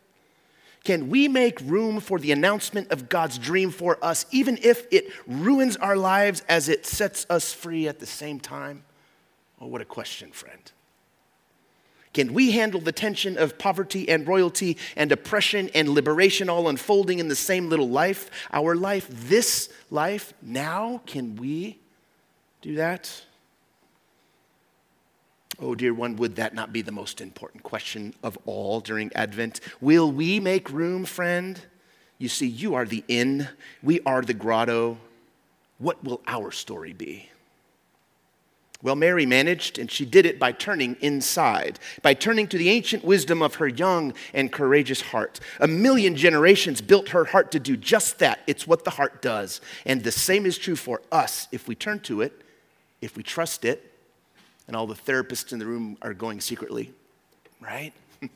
Can 0.85 1.09
we 1.09 1.29
make 1.29 1.61
room 1.63 1.99
for 2.01 2.19
the 2.19 2.31
announcement 2.31 2.93
of 2.93 3.09
God's 3.09 3.39
dream 3.39 3.71
for 3.71 3.99
us, 4.05 4.27
even 4.31 4.59
if 4.63 4.87
it 4.91 5.11
ruins 5.27 5.77
our 5.79 5.97
lives 5.97 6.43
as 6.47 6.69
it 6.69 6.85
sets 6.85 7.27
us 7.31 7.53
free 7.55 7.89
at 7.89 8.01
the 8.01 8.07
same 8.07 8.39
time? 8.39 8.85
Oh, 9.61 9.67
what 9.67 9.81
a 9.81 9.87
question, 9.87 10.31
friend. 10.31 10.73
Can 12.13 12.33
we 12.33 12.53
handle 12.53 12.81
the 12.81 12.93
tension 12.93 13.37
of 13.37 13.59
poverty 13.59 14.09
and 14.09 14.29
royalty 14.29 14.77
and 14.95 15.11
oppression 15.11 15.69
and 15.75 15.89
liberation 15.89 16.49
all 16.49 16.69
unfolding 16.69 17.19
in 17.19 17.29
the 17.29 17.35
same 17.35 17.69
little 17.69 17.89
life? 17.89 18.31
Our 18.53 18.77
life, 18.77 19.09
this 19.11 19.71
life, 19.91 20.35
now, 20.41 21.01
can 21.07 21.35
we 21.37 21.81
do 22.61 22.77
that? 22.77 23.25
Oh, 25.61 25.75
dear 25.75 25.95
one, 25.95 26.17
would 26.17 26.37
that 26.37 26.55
not 26.55 26.73
be 26.73 26.83
the 26.83 26.93
most 26.93 27.21
important 27.21 27.63
question 27.63 28.15
of 28.23 28.37
all 28.45 28.81
during 28.81 29.13
Advent? 29.15 29.61
Will 29.81 30.11
we 30.11 30.41
make 30.41 30.71
room, 30.71 31.05
friend? 31.05 31.61
You 32.19 32.29
see, 32.29 32.47
you 32.47 32.75
are 32.75 32.85
the 32.85 33.05
inn, 33.09 33.49
we 33.83 34.01
are 34.01 34.23
the 34.23 34.35
grotto. 34.35 34.99
What 35.79 36.03
will 36.03 36.23
our 36.27 36.51
story 36.51 36.93
be? 36.93 37.29
Well, 38.83 38.97
Mary 38.97 39.25
managed, 39.25 39.79
and 39.79 39.91
she 39.91 40.05
did 40.05 40.27
it 40.27 40.39
by 40.39 40.53
turning 40.53 40.97
inside, 41.01 41.79
by 42.03 42.13
turning 42.13 42.47
to 42.49 42.59
the 42.59 42.69
ancient 42.69 43.03
wisdom 43.03 43.41
of 43.41 43.55
her 43.55 43.69
young 43.69 44.13
and 44.35 44.53
courageous 44.53 45.01
heart. 45.01 45.41
A 45.59 45.67
million 45.67 46.17
generations 46.17 46.83
built 46.83 47.09
her 47.11 47.25
heart 47.25 47.51
to 47.53 47.61
do 47.61 47.79
just 47.79 48.19
that. 48.19 48.41
It's 48.47 48.67
what 48.67 48.85
the 48.85 48.91
heart 48.91 49.23
does. 49.23 49.63
And 49.87 50.03
the 50.03 50.13
same 50.13 50.45
is 50.45 50.59
true 50.59 50.77
for 50.77 51.01
us 51.11 51.49
if 51.51 51.67
we 51.67 51.75
turn 51.75 52.01
to 52.01 52.21
it, 52.21 52.43
if 53.01 53.17
we 53.17 53.23
trust 53.23 53.65
it, 53.65 53.94
and 54.67 54.77
all 54.77 54.87
the 54.87 54.95
therapists 54.95 55.53
in 55.53 55.59
the 55.59 55.67
room 55.67 55.97
are 56.03 56.15
going 56.15 56.41
secretly, 56.41 56.93
right? 57.61 57.93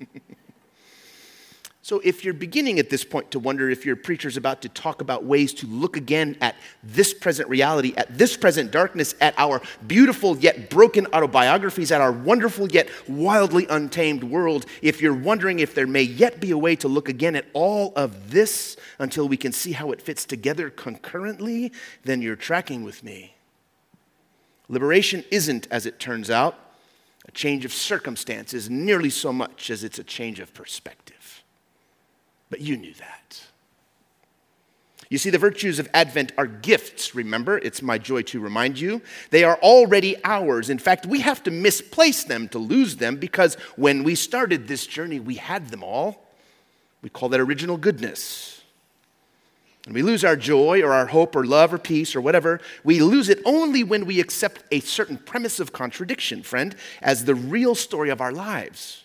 so, 1.83 2.01
if 2.05 2.25
you're 2.25 2.35
beginning 2.35 2.79
at 2.79 2.91
this 2.91 3.05
point 3.05 3.31
to 3.31 3.39
wonder 3.39 3.71
if 3.71 3.87
your 3.87 3.97
preacher's 3.97 4.37
about 4.37 4.61
to 4.63 4.69
talk 4.69 5.01
about 5.01 5.25
ways 5.25 5.55
to 5.55 5.67
look 5.67 5.97
again 5.97 6.37
at 6.43 6.55
this 6.83 7.15
present 7.15 7.49
reality, 7.49 7.95
at 7.97 8.19
this 8.19 8.37
present 8.37 8.71
darkness, 8.71 9.15
at 9.21 9.35
our 9.39 9.63
beautiful 9.87 10.37
yet 10.37 10.69
broken 10.69 11.07
autobiographies, 11.15 11.91
at 11.91 12.03
our 12.03 12.13
wonderful 12.13 12.69
yet 12.69 12.89
wildly 13.09 13.67
untamed 13.71 14.23
world, 14.23 14.67
if 14.83 15.01
you're 15.01 15.15
wondering 15.15 15.61
if 15.61 15.75
there 15.75 15.87
may 15.87 16.03
yet 16.03 16.41
be 16.41 16.51
a 16.51 16.59
way 16.59 16.77
to 16.77 16.89
look 16.89 17.09
again 17.09 17.37
at 17.37 17.47
all 17.55 17.95
of 17.97 18.31
this 18.31 18.77
until 18.99 19.27
we 19.27 19.39
can 19.39 19.53
see 19.53 19.73
how 19.73 19.93
it 19.93 20.03
fits 20.03 20.27
together 20.27 20.69
concurrently, 20.69 21.73
then 22.05 22.21
you're 22.21 22.37
tracking 22.37 22.85
with 22.85 23.03
me. 23.03 23.35
Liberation 24.69 25.25
isn't, 25.31 25.67
as 25.71 25.87
it 25.87 25.99
turns 25.99 26.31
out, 26.31 26.59
a 27.27 27.31
change 27.33 27.65
of 27.65 27.73
circumstances 27.73 28.69
nearly 28.69 29.11
so 29.11 29.33
much 29.33 29.71
as 29.71 29.85
it's 29.85 29.99
a 29.99 30.05
change 30.05 30.41
of 30.41 30.53
perspective. 30.55 31.43
But 32.51 32.61
you 32.61 32.77
knew 32.77 32.95
that. 32.95 33.43
You 35.11 35.17
see, 35.17 35.31
the 35.31 35.39
virtues 35.39 35.79
of 35.79 35.89
Advent 35.95 36.33
are 36.37 36.47
gifts, 36.47 37.15
remember? 37.15 37.57
It's 37.59 37.81
my 37.81 37.97
joy 37.97 38.23
to 38.23 38.41
remind 38.41 38.79
you. 38.79 39.01
They 39.31 39.43
are 39.43 39.57
already 39.63 40.17
ours. 40.23 40.69
In 40.69 40.79
fact, 40.79 41.07
we 41.07 41.21
have 41.21 41.43
to 41.45 41.51
misplace 41.51 42.25
them 42.25 42.49
to 42.51 42.59
lose 42.59 42.97
them 42.97 43.17
because 43.17 43.55
when 43.77 44.05
we 44.05 44.15
started 44.15 44.69
this 44.69 44.87
journey, 44.87 45.19
we 45.19 45.37
had 45.37 45.69
them 45.69 45.83
all. 45.83 46.27
We 47.01 47.09
call 47.09 47.31
that 47.31 47.41
original 47.41 47.79
goodness. 47.79 48.58
And 49.89 49.95
we 49.95 50.03
lose 50.03 50.23
our 50.23 50.37
joy 50.37 50.83
or 50.83 50.93
our 50.93 51.07
hope 51.07 51.35
or 51.35 51.47
love 51.47 51.73
or 51.73 51.79
peace 51.79 52.15
or 52.15 52.21
whatever, 52.21 52.61
we 52.85 53.01
lose 53.01 53.31
it 53.31 53.41
only 53.47 53.83
when 53.83 54.05
we 54.05 54.21
accept 54.21 54.63
a 54.71 54.81
certain 54.81 55.17
premise 55.17 55.61
of 55.61 55.73
contradiction, 55.73 56.43
friend, 56.43 56.77
as 57.01 57.25
the 57.25 57.35
real 57.35 57.75
story 57.75 58.11
of 58.11 58.21
our 58.21 58.31
lives. 58.31 59.05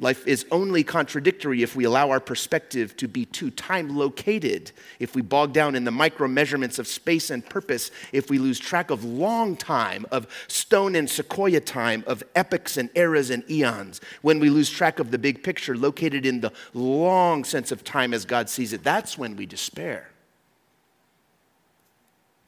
Life 0.00 0.28
is 0.28 0.46
only 0.52 0.84
contradictory 0.84 1.62
if 1.62 1.74
we 1.74 1.82
allow 1.82 2.10
our 2.10 2.20
perspective 2.20 2.96
to 2.98 3.08
be 3.08 3.24
too 3.24 3.50
time 3.50 3.96
located, 3.96 4.70
if 5.00 5.16
we 5.16 5.22
bog 5.22 5.52
down 5.52 5.74
in 5.74 5.82
the 5.82 5.90
micro 5.90 6.28
measurements 6.28 6.78
of 6.78 6.86
space 6.86 7.30
and 7.30 7.44
purpose, 7.44 7.90
if 8.12 8.30
we 8.30 8.38
lose 8.38 8.60
track 8.60 8.90
of 8.90 9.02
long 9.02 9.56
time, 9.56 10.06
of 10.12 10.28
stone 10.46 10.94
and 10.94 11.10
sequoia 11.10 11.60
time, 11.60 12.04
of 12.06 12.22
epochs 12.36 12.76
and 12.76 12.90
eras 12.94 13.30
and 13.30 13.48
eons, 13.50 14.00
when 14.22 14.38
we 14.38 14.50
lose 14.50 14.70
track 14.70 15.00
of 15.00 15.10
the 15.10 15.18
big 15.18 15.42
picture 15.42 15.76
located 15.76 16.24
in 16.24 16.42
the 16.42 16.52
long 16.74 17.42
sense 17.42 17.72
of 17.72 17.82
time 17.82 18.14
as 18.14 18.24
God 18.24 18.48
sees 18.48 18.72
it, 18.72 18.84
that's 18.84 19.18
when 19.18 19.34
we 19.34 19.46
despair. 19.46 20.10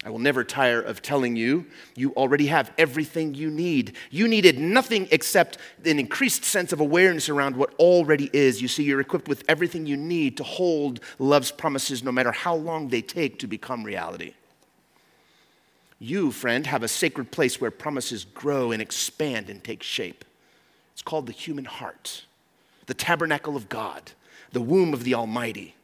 I 0.03 0.09
will 0.09 0.19
never 0.19 0.45
tire 0.45 0.81
of 0.81 1.03
telling 1.03 1.37
you, 1.37 1.67
you 1.95 2.13
already 2.15 2.47
have 2.47 2.73
everything 2.79 3.35
you 3.35 3.51
need. 3.51 3.97
You 4.11 4.29
needed 4.29 4.59
nothing 4.59 5.09
except 5.11 5.59
an 5.85 5.99
increased 5.99 6.43
sense 6.43 6.73
of 6.73 6.81
awareness 6.81 7.29
around 7.29 7.55
what 7.55 7.75
already 7.75 8.31
is. 8.33 8.63
You 8.63 8.69
see, 8.69 8.83
you're 8.83 9.01
equipped 9.01 9.29
with 9.29 9.45
everything 9.47 9.85
you 9.85 9.99
need 9.99 10.39
to 10.39 10.43
hold 10.43 11.01
love's 11.19 11.51
promises, 11.51 12.03
no 12.03 12.13
matter 12.13 12.33
how 12.33 12.55
long 12.55 12.89
they 12.89 13.03
take 13.03 13.39
to 13.41 13.47
become 13.47 13.85
reality. 13.85 14.33
You, 15.99 16.33
friend, 16.33 16.67
have 16.67 16.83
a 16.83 16.89
sacred 16.89 17.31
place 17.31 17.61
where 17.61 17.71
promises 17.71 18.25
grow 18.25 18.73
and 18.73 18.81
expand 18.81 19.51
and 19.51 19.63
take 19.63 19.83
shape. 19.83 20.25
It's 20.95 21.03
called 21.03 21.27
the 21.27 21.33
human 21.33 21.67
heart, 21.67 22.25
the 22.87 22.95
tabernacle 22.95 23.55
of 23.55 23.69
God, 23.69 24.13
the 24.53 24.63
womb 24.63 24.95
of 24.95 25.05
the 25.05 25.15
Almighty. 25.15 25.75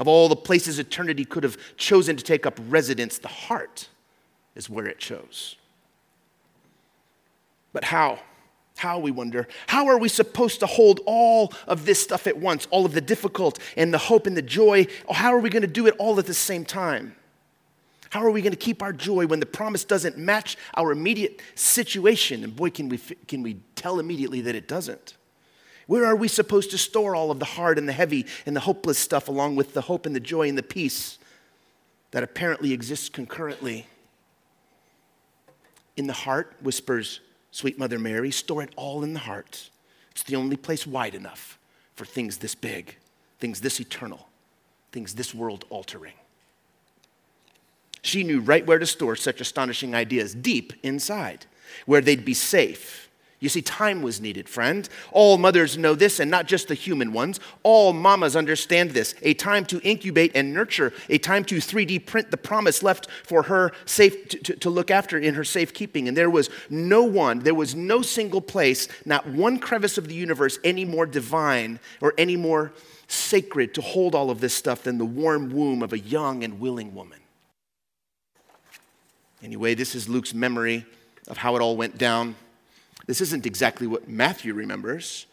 Of 0.00 0.08
all 0.08 0.30
the 0.30 0.36
places 0.36 0.78
eternity 0.78 1.26
could 1.26 1.44
have 1.44 1.58
chosen 1.76 2.16
to 2.16 2.24
take 2.24 2.46
up 2.46 2.58
residence, 2.68 3.18
the 3.18 3.28
heart 3.28 3.90
is 4.56 4.68
where 4.68 4.86
it 4.86 4.98
chose. 4.98 5.56
But 7.74 7.84
how? 7.84 8.18
How, 8.78 8.98
we 8.98 9.10
wonder, 9.10 9.46
how 9.66 9.88
are 9.88 9.98
we 9.98 10.08
supposed 10.08 10.60
to 10.60 10.66
hold 10.66 11.00
all 11.04 11.52
of 11.66 11.84
this 11.84 12.02
stuff 12.02 12.26
at 12.26 12.38
once, 12.38 12.66
all 12.70 12.86
of 12.86 12.94
the 12.94 13.02
difficult 13.02 13.58
and 13.76 13.92
the 13.92 13.98
hope 13.98 14.26
and 14.26 14.34
the 14.34 14.42
joy? 14.42 14.86
How 15.10 15.34
are 15.34 15.38
we 15.38 15.50
going 15.50 15.62
to 15.62 15.68
do 15.68 15.86
it 15.86 15.94
all 15.98 16.18
at 16.18 16.24
the 16.24 16.32
same 16.32 16.64
time? 16.64 17.14
How 18.08 18.24
are 18.24 18.30
we 18.30 18.40
going 18.40 18.52
to 18.52 18.58
keep 18.58 18.82
our 18.82 18.94
joy 18.94 19.26
when 19.26 19.38
the 19.38 19.46
promise 19.46 19.84
doesn't 19.84 20.16
match 20.16 20.56
our 20.74 20.92
immediate 20.92 21.42
situation? 21.54 22.42
And 22.42 22.56
boy, 22.56 22.70
can 22.70 22.88
we, 22.88 22.98
can 23.28 23.42
we 23.42 23.58
tell 23.74 24.00
immediately 24.00 24.40
that 24.40 24.54
it 24.54 24.66
doesn't. 24.66 25.14
Where 25.90 26.06
are 26.06 26.14
we 26.14 26.28
supposed 26.28 26.70
to 26.70 26.78
store 26.78 27.16
all 27.16 27.32
of 27.32 27.40
the 27.40 27.44
hard 27.44 27.76
and 27.76 27.88
the 27.88 27.92
heavy 27.92 28.24
and 28.46 28.54
the 28.54 28.60
hopeless 28.60 28.96
stuff, 28.96 29.26
along 29.26 29.56
with 29.56 29.74
the 29.74 29.80
hope 29.80 30.06
and 30.06 30.14
the 30.14 30.20
joy 30.20 30.48
and 30.48 30.56
the 30.56 30.62
peace 30.62 31.18
that 32.12 32.22
apparently 32.22 32.72
exists 32.72 33.08
concurrently? 33.08 33.88
In 35.96 36.06
the 36.06 36.12
heart, 36.12 36.54
whispers 36.62 37.18
sweet 37.50 37.76
Mother 37.76 37.98
Mary, 37.98 38.30
store 38.30 38.62
it 38.62 38.70
all 38.76 39.02
in 39.02 39.14
the 39.14 39.18
heart. 39.18 39.68
It's 40.12 40.22
the 40.22 40.36
only 40.36 40.56
place 40.56 40.86
wide 40.86 41.16
enough 41.16 41.58
for 41.96 42.04
things 42.04 42.36
this 42.36 42.54
big, 42.54 42.94
things 43.40 43.60
this 43.60 43.80
eternal, 43.80 44.28
things 44.92 45.16
this 45.16 45.34
world 45.34 45.64
altering. 45.70 46.14
She 48.02 48.22
knew 48.22 48.38
right 48.38 48.64
where 48.64 48.78
to 48.78 48.86
store 48.86 49.16
such 49.16 49.40
astonishing 49.40 49.96
ideas, 49.96 50.36
deep 50.36 50.72
inside, 50.84 51.46
where 51.84 52.00
they'd 52.00 52.24
be 52.24 52.34
safe 52.34 53.09
you 53.40 53.48
see, 53.48 53.62
time 53.62 54.02
was 54.02 54.20
needed, 54.20 54.50
friend. 54.50 54.86
All 55.12 55.38
mothers 55.38 55.78
know 55.78 55.94
this, 55.94 56.20
and 56.20 56.30
not 56.30 56.46
just 56.46 56.68
the 56.68 56.74
human 56.74 57.14
ones. 57.14 57.40
All 57.62 57.94
mamas 57.94 58.36
understand 58.36 58.90
this. 58.90 59.14
A 59.22 59.32
time 59.32 59.64
to 59.66 59.80
incubate 59.80 60.32
and 60.34 60.52
nurture, 60.52 60.92
a 61.08 61.16
time 61.16 61.44
to 61.46 61.56
3D 61.56 62.04
print 62.04 62.30
the 62.30 62.36
promise 62.36 62.82
left 62.82 63.08
for 63.24 63.44
her 63.44 63.72
safe 63.86 64.28
to, 64.28 64.38
to, 64.40 64.56
to 64.56 64.68
look 64.68 64.90
after 64.90 65.18
in 65.18 65.32
her 65.34 65.44
safekeeping. 65.44 66.06
And 66.06 66.14
there 66.14 66.28
was 66.28 66.50
no 66.68 67.02
one, 67.02 67.38
there 67.38 67.54
was 67.54 67.74
no 67.74 68.02
single 68.02 68.42
place, 68.42 68.88
not 69.06 69.26
one 69.26 69.58
crevice 69.58 69.96
of 69.96 70.06
the 70.06 70.14
universe 70.14 70.58
any 70.62 70.84
more 70.84 71.06
divine 71.06 71.80
or 72.02 72.12
any 72.18 72.36
more 72.36 72.72
sacred 73.08 73.72
to 73.74 73.80
hold 73.80 74.14
all 74.14 74.30
of 74.30 74.40
this 74.40 74.52
stuff 74.52 74.82
than 74.82 74.98
the 74.98 75.04
warm 75.06 75.48
womb 75.48 75.82
of 75.82 75.94
a 75.94 75.98
young 75.98 76.44
and 76.44 76.60
willing 76.60 76.94
woman. 76.94 77.18
Anyway, 79.42 79.72
this 79.72 79.94
is 79.94 80.10
Luke's 80.10 80.34
memory 80.34 80.84
of 81.26 81.38
how 81.38 81.56
it 81.56 81.62
all 81.62 81.78
went 81.78 81.96
down. 81.96 82.36
This 83.10 83.20
isn't 83.22 83.44
exactly 83.44 83.88
what 83.88 84.08
Matthew 84.08 84.54
remembers, 84.54 85.26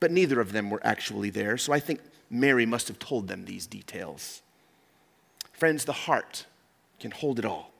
but 0.00 0.10
neither 0.10 0.40
of 0.40 0.52
them 0.52 0.70
were 0.70 0.80
actually 0.82 1.28
there, 1.28 1.58
so 1.58 1.70
I 1.70 1.78
think 1.78 2.00
Mary 2.30 2.64
must 2.64 2.88
have 2.88 2.98
told 2.98 3.28
them 3.28 3.44
these 3.44 3.66
details. 3.66 4.40
Friends, 5.52 5.84
the 5.84 5.92
heart 5.92 6.46
can 6.98 7.10
hold 7.10 7.38
it 7.38 7.44
all. 7.44 7.72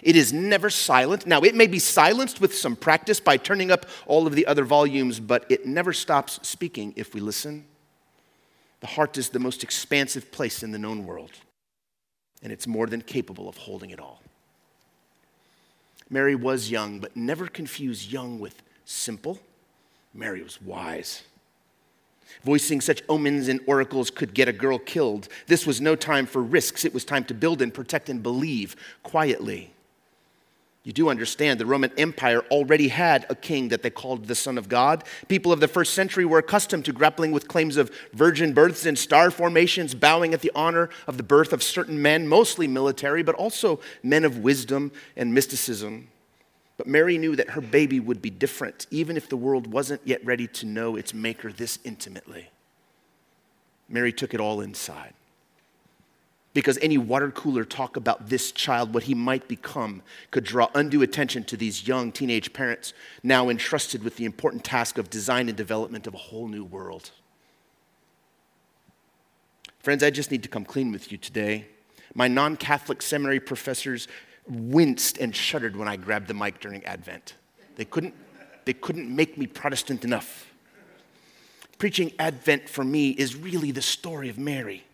It 0.00 0.14
is 0.14 0.32
never 0.32 0.70
silent. 0.70 1.26
Now, 1.26 1.40
it 1.40 1.56
may 1.56 1.66
be 1.66 1.80
silenced 1.80 2.40
with 2.40 2.56
some 2.56 2.76
practice 2.76 3.18
by 3.18 3.36
turning 3.36 3.72
up 3.72 3.84
all 4.06 4.28
of 4.28 4.36
the 4.36 4.46
other 4.46 4.64
volumes, 4.64 5.18
but 5.18 5.44
it 5.48 5.66
never 5.66 5.92
stops 5.92 6.38
speaking 6.46 6.94
if 6.94 7.14
we 7.14 7.20
listen. 7.20 7.64
The 8.78 8.86
heart 8.86 9.18
is 9.18 9.30
the 9.30 9.40
most 9.40 9.64
expansive 9.64 10.30
place 10.30 10.62
in 10.62 10.70
the 10.70 10.78
known 10.78 11.04
world, 11.04 11.32
and 12.44 12.52
it's 12.52 12.68
more 12.68 12.86
than 12.86 13.00
capable 13.00 13.48
of 13.48 13.56
holding 13.56 13.90
it 13.90 13.98
all. 13.98 14.22
Mary 16.08 16.34
was 16.34 16.70
young, 16.70 17.00
but 17.00 17.16
never 17.16 17.48
confuse 17.48 18.12
young 18.12 18.38
with 18.38 18.62
simple. 18.84 19.40
Mary 20.14 20.42
was 20.42 20.62
wise. 20.62 21.22
Voicing 22.44 22.80
such 22.80 23.02
omens 23.08 23.48
and 23.48 23.60
oracles 23.66 24.10
could 24.10 24.34
get 24.34 24.48
a 24.48 24.52
girl 24.52 24.78
killed. 24.78 25.28
This 25.46 25.66
was 25.66 25.80
no 25.80 25.96
time 25.96 26.26
for 26.26 26.42
risks. 26.42 26.84
It 26.84 26.94
was 26.94 27.04
time 27.04 27.24
to 27.24 27.34
build 27.34 27.62
and 27.62 27.72
protect 27.72 28.08
and 28.08 28.22
believe 28.22 28.76
quietly. 29.02 29.72
You 30.86 30.92
do 30.92 31.08
understand 31.08 31.58
the 31.58 31.66
Roman 31.66 31.90
Empire 31.98 32.42
already 32.48 32.86
had 32.86 33.26
a 33.28 33.34
king 33.34 33.70
that 33.70 33.82
they 33.82 33.90
called 33.90 34.26
the 34.26 34.36
Son 34.36 34.56
of 34.56 34.68
God. 34.68 35.02
People 35.26 35.50
of 35.50 35.58
the 35.58 35.66
first 35.66 35.94
century 35.94 36.24
were 36.24 36.38
accustomed 36.38 36.84
to 36.84 36.92
grappling 36.92 37.32
with 37.32 37.48
claims 37.48 37.76
of 37.76 37.90
virgin 38.12 38.52
births 38.52 38.86
and 38.86 38.96
star 38.96 39.32
formations, 39.32 39.96
bowing 39.96 40.32
at 40.32 40.42
the 40.42 40.52
honor 40.54 40.88
of 41.08 41.16
the 41.16 41.24
birth 41.24 41.52
of 41.52 41.60
certain 41.60 42.00
men, 42.00 42.28
mostly 42.28 42.68
military, 42.68 43.24
but 43.24 43.34
also 43.34 43.80
men 44.04 44.24
of 44.24 44.38
wisdom 44.38 44.92
and 45.16 45.34
mysticism. 45.34 46.06
But 46.76 46.86
Mary 46.86 47.18
knew 47.18 47.34
that 47.34 47.50
her 47.50 47.60
baby 47.60 47.98
would 47.98 48.22
be 48.22 48.30
different, 48.30 48.86
even 48.92 49.16
if 49.16 49.28
the 49.28 49.36
world 49.36 49.66
wasn't 49.66 50.02
yet 50.04 50.24
ready 50.24 50.46
to 50.46 50.66
know 50.66 50.94
its 50.94 51.12
maker 51.12 51.50
this 51.50 51.80
intimately. 51.82 52.50
Mary 53.88 54.12
took 54.12 54.34
it 54.34 54.40
all 54.40 54.60
inside. 54.60 55.14
Because 56.56 56.78
any 56.80 56.96
water 56.96 57.30
cooler 57.30 57.64
talk 57.64 57.98
about 57.98 58.30
this 58.30 58.50
child, 58.50 58.94
what 58.94 59.02
he 59.02 59.14
might 59.14 59.46
become, 59.46 60.00
could 60.30 60.42
draw 60.42 60.70
undue 60.74 61.02
attention 61.02 61.44
to 61.44 61.54
these 61.54 61.86
young 61.86 62.10
teenage 62.10 62.50
parents 62.54 62.94
now 63.22 63.50
entrusted 63.50 64.02
with 64.02 64.16
the 64.16 64.24
important 64.24 64.64
task 64.64 64.96
of 64.96 65.10
design 65.10 65.48
and 65.50 65.56
development 65.58 66.06
of 66.06 66.14
a 66.14 66.16
whole 66.16 66.48
new 66.48 66.64
world. 66.64 67.10
Friends, 69.80 70.02
I 70.02 70.08
just 70.08 70.30
need 70.30 70.42
to 70.44 70.48
come 70.48 70.64
clean 70.64 70.92
with 70.92 71.12
you 71.12 71.18
today. 71.18 71.66
My 72.14 72.26
non 72.26 72.56
Catholic 72.56 73.02
seminary 73.02 73.38
professors 73.38 74.08
winced 74.48 75.18
and 75.18 75.36
shuddered 75.36 75.76
when 75.76 75.88
I 75.88 75.96
grabbed 75.96 76.26
the 76.26 76.32
mic 76.32 76.58
during 76.58 76.82
Advent. 76.86 77.34
They 77.74 77.84
couldn't, 77.84 78.14
they 78.64 78.72
couldn't 78.72 79.14
make 79.14 79.36
me 79.36 79.46
Protestant 79.46 80.06
enough. 80.06 80.50
Preaching 81.76 82.12
Advent 82.18 82.66
for 82.66 82.82
me 82.82 83.10
is 83.10 83.36
really 83.36 83.72
the 83.72 83.82
story 83.82 84.30
of 84.30 84.38
Mary. 84.38 84.85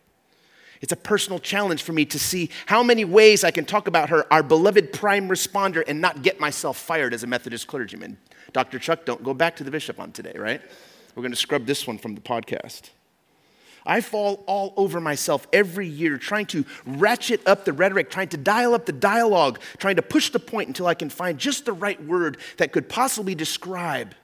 It's 0.83 0.92
a 0.92 0.97
personal 0.97 1.38
challenge 1.38 1.85
for 1.85 1.92
me 1.92 2.05
to 2.07 2.18
see 2.18 2.51
how 2.66 2.83
many 2.83 3.05
ways 3.05 3.45
I 3.45 3.53
can 3.53 3.64
talk 3.64 3.87
about 3.87 4.11
her, 4.11 4.31
our 4.33 4.42
beloved 4.42 4.92
prime 4.92 5.29
responder, 5.29 5.85
and 5.87 6.01
not 6.01 6.23
get 6.23 6.40
myself 6.40 6.77
fired 6.77 7.14
as 7.14 7.23
a 7.23 7.27
Methodist 7.29 7.68
clergyman. 7.68 8.18
Dr. 8.53 8.81
Chuck, 8.81 9.05
don't 9.05 9.23
go 9.23 9.33
back 9.33 9.57
to 9.57 9.64
the 9.64 9.71
bishop 9.71 10.01
on 10.01 10.11
today, 10.11 10.35
right? 10.37 10.61
We're 11.14 11.23
going 11.23 11.33
to 11.33 11.38
scrub 11.38 11.66
this 11.66 11.87
one 11.87 11.99
from 11.99 12.16
the 12.16 12.21
podcast. 12.21 12.90
I 13.87 14.01
fall 14.01 14.42
all 14.47 14.75
over 14.77 15.01
myself 15.01 15.47
every 15.53 15.87
year 15.87 16.18
trying 16.18 16.47
to 16.47 16.64
ratchet 16.85 17.47
up 17.47 17.64
the 17.64 17.73
rhetoric, 17.73 18.11
trying 18.11 18.29
to 18.29 18.37
dial 18.37 18.75
up 18.75 18.87
the 18.87 18.92
dialogue, 18.92 19.61
trying 19.79 19.97
to 19.97 20.03
push 20.03 20.31
the 20.31 20.38
point 20.40 20.68
until 20.68 20.87
I 20.88 20.95
can 20.95 21.11
find 21.11 21.38
just 21.38 21.64
the 21.64 21.73
right 21.73 22.03
word 22.05 22.38
that 22.59 22.73
could 22.73 22.88
possibly 22.88 23.35
describe 23.35 24.14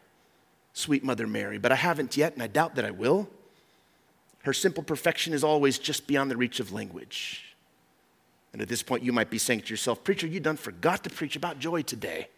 sweet 0.73 1.05
Mother 1.05 1.27
Mary. 1.27 1.59
But 1.59 1.73
I 1.73 1.77
haven't 1.77 2.17
yet, 2.17 2.35
and 2.35 2.43
I 2.43 2.49
doubt 2.49 2.77
that 2.77 2.85
I 2.85 2.91
will. 2.91 3.29
Her 4.49 4.55
simple 4.55 4.83
perfection 4.83 5.35
is 5.35 5.45
always 5.45 5.79
just 5.79 6.07
beyond 6.07 6.31
the 6.31 6.37
reach 6.39 6.59
of 6.59 6.73
language. 6.73 7.55
And 8.55 8.63
at 8.63 8.69
this 8.69 8.83
point, 8.83 9.03
you 9.03 9.13
might 9.13 9.29
be 9.29 9.37
saying 9.37 9.61
to 9.61 9.69
yourself, 9.69 10.03
Preacher, 10.03 10.27
you 10.27 10.41
done 10.41 10.57
forgot 10.57 11.05
to 11.05 11.11
preach 11.11 11.37
about 11.37 11.59
joy 11.59 11.83
today. 11.83 12.29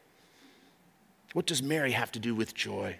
What 1.35 1.47
does 1.47 1.63
Mary 1.63 1.93
have 1.93 2.11
to 2.11 2.19
do 2.19 2.35
with 2.35 2.53
joy? 2.53 2.97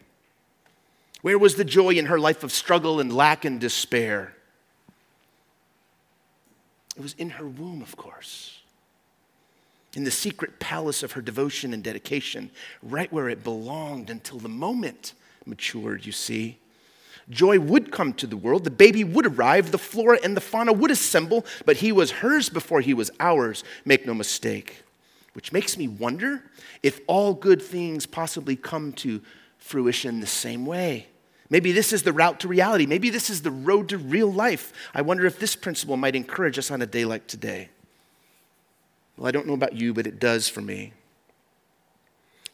Where 1.23 1.41
was 1.41 1.57
the 1.57 1.65
joy 1.65 1.95
in 1.95 2.07
her 2.07 2.21
life 2.21 2.45
of 2.45 2.53
struggle 2.53 3.01
and 3.01 3.13
lack 3.13 3.45
and 3.45 3.61
despair? 3.61 4.33
It 6.97 7.03
was 7.03 7.15
in 7.15 7.31
her 7.31 7.49
womb, 7.49 7.83
of 7.83 7.97
course. 7.97 8.61
In 9.95 10.05
the 10.05 10.13
secret 10.13 10.61
palace 10.61 11.03
of 11.03 11.11
her 11.13 11.21
devotion 11.21 11.75
and 11.75 11.83
dedication, 11.83 12.49
right 12.81 13.13
where 13.13 13.29
it 13.29 13.43
belonged 13.43 14.09
until 14.09 14.39
the 14.39 14.49
moment 14.49 15.15
matured, 15.47 16.07
you 16.07 16.13
see. 16.13 16.59
Joy 17.31 17.61
would 17.61 17.93
come 17.93 18.13
to 18.15 18.27
the 18.27 18.37
world, 18.37 18.65
the 18.65 18.71
baby 18.71 19.05
would 19.05 19.27
arrive, 19.27 19.71
the 19.71 19.79
flora 19.79 20.19
and 20.23 20.37
the 20.37 20.41
fauna 20.41 20.73
would 20.73 20.91
assemble, 20.91 21.47
but 21.65 21.79
he 21.79 21.93
was 21.93 22.11
hers 22.11 22.49
before 22.49 22.81
he 22.81 22.93
was 22.93 23.11
ours, 23.21 23.63
make 23.85 24.05
no 24.05 24.15
mistake. 24.15 24.83
Which 25.33 25.53
makes 25.53 25.79
me 25.79 25.87
wonder 25.87 26.43
if 26.83 27.01
all 27.07 27.35
good 27.35 27.63
things 27.63 28.05
possibly 28.05 28.57
come 28.57 28.93
to 28.95 29.23
fruition 29.59 30.19
the 30.19 30.27
same 30.27 30.67
way. 30.67 31.07
Maybe 31.49 31.71
this 31.73 31.93
is 31.93 32.03
the 32.03 32.13
route 32.13 32.41
to 32.41 32.49
reality. 32.49 32.87
Maybe 32.87 33.11
this 33.11 33.31
is 33.31 33.43
the 33.43 33.51
road 33.51 33.89
to 33.91 33.99
real 33.99 34.33
life. 34.33 34.73
I 34.93 35.03
wonder 35.03 35.27
if 35.27 35.39
this 35.39 35.55
principle 35.55 35.97
might 35.97 36.17
encourage 36.17 36.59
us 36.59 36.71
on 36.71 36.83
a 36.83 36.87
day 36.87 37.05
like 37.05 37.27
today. 37.27 37.71
Well, 39.17 39.27
I 39.27 39.31
don't 39.31 39.47
know 39.47 39.55
about 39.55 39.75
you, 39.75 39.93
but 39.93 40.07
it 40.07 40.19
does 40.19 40.49
for 40.49 40.63
me. 40.63 40.93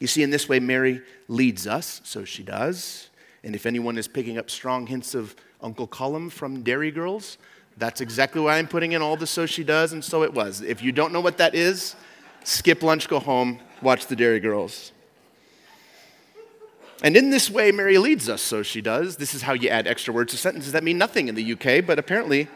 You 0.00 0.06
see, 0.06 0.22
in 0.22 0.30
this 0.30 0.48
way, 0.48 0.60
Mary 0.60 1.02
leads 1.28 1.66
us, 1.66 2.02
so 2.04 2.24
she 2.24 2.42
does. 2.42 3.08
And 3.44 3.54
if 3.54 3.66
anyone 3.66 3.98
is 3.98 4.08
picking 4.08 4.38
up 4.38 4.50
strong 4.50 4.86
hints 4.86 5.14
of 5.14 5.36
Uncle 5.60 5.86
Colm 5.86 6.30
from 6.30 6.62
Derry 6.62 6.90
Girls, 6.90 7.38
that's 7.76 8.00
exactly 8.00 8.40
why 8.40 8.58
I'm 8.58 8.66
putting 8.68 8.92
in 8.92 9.02
all 9.02 9.16
the 9.16 9.26
so 9.26 9.46
she 9.46 9.62
does 9.62 9.92
and 9.92 10.02
so 10.04 10.22
it 10.22 10.32
was. 10.32 10.62
If 10.62 10.82
you 10.82 10.92
don't 10.92 11.12
know 11.12 11.20
what 11.20 11.36
that 11.38 11.54
is, 11.54 11.94
skip 12.44 12.82
lunch, 12.82 13.08
go 13.08 13.18
home, 13.20 13.60
watch 13.82 14.06
the 14.06 14.16
Derry 14.16 14.40
Girls. 14.40 14.92
And 17.02 17.16
in 17.16 17.28
this 17.28 17.50
way, 17.50 17.72
Mary 17.72 17.98
leads 17.98 18.28
us, 18.28 18.40
so 18.40 18.62
she 18.62 18.80
does. 18.80 19.16
This 19.16 19.34
is 19.34 19.42
how 19.42 19.52
you 19.52 19.68
add 19.68 19.86
extra 19.86 20.14
words 20.14 20.32
to 20.32 20.38
sentences 20.38 20.72
that 20.72 20.82
mean 20.82 20.96
nothing 20.96 21.28
in 21.28 21.34
the 21.34 21.52
UK, 21.52 21.84
but 21.86 21.98
apparently, 21.98 22.48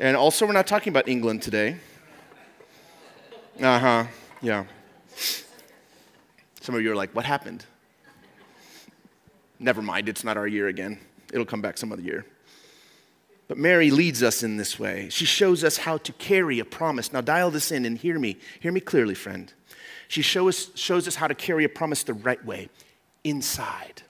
and 0.00 0.16
also 0.16 0.46
we're 0.46 0.52
not 0.52 0.66
talking 0.66 0.90
about 0.90 1.08
England 1.08 1.42
today. 1.42 1.76
Uh 3.60 3.78
huh, 3.78 4.04
yeah. 4.40 4.64
Some 6.60 6.74
of 6.74 6.82
you 6.82 6.90
are 6.90 6.96
like, 6.96 7.14
what 7.14 7.26
happened? 7.26 7.66
Never 9.58 9.82
mind, 9.82 10.08
it's 10.08 10.24
not 10.24 10.36
our 10.36 10.46
year 10.46 10.68
again. 10.68 10.98
It'll 11.32 11.46
come 11.46 11.62
back 11.62 11.78
some 11.78 11.92
other 11.92 12.02
year. 12.02 12.26
But 13.48 13.58
Mary 13.58 13.90
leads 13.90 14.22
us 14.22 14.42
in 14.42 14.56
this 14.56 14.78
way. 14.78 15.08
She 15.08 15.24
shows 15.24 15.62
us 15.62 15.78
how 15.78 15.98
to 15.98 16.12
carry 16.12 16.58
a 16.58 16.64
promise. 16.64 17.12
Now, 17.12 17.20
dial 17.20 17.50
this 17.50 17.70
in 17.70 17.84
and 17.84 17.96
hear 17.96 18.18
me. 18.18 18.38
Hear 18.60 18.72
me 18.72 18.80
clearly, 18.80 19.14
friend. 19.14 19.52
She 20.08 20.22
show 20.22 20.48
us, 20.48 20.70
shows 20.74 21.06
us 21.06 21.16
how 21.16 21.28
to 21.28 21.34
carry 21.34 21.64
a 21.64 21.68
promise 21.68 22.02
the 22.02 22.14
right 22.14 22.44
way, 22.44 22.68
inside, 23.24 24.02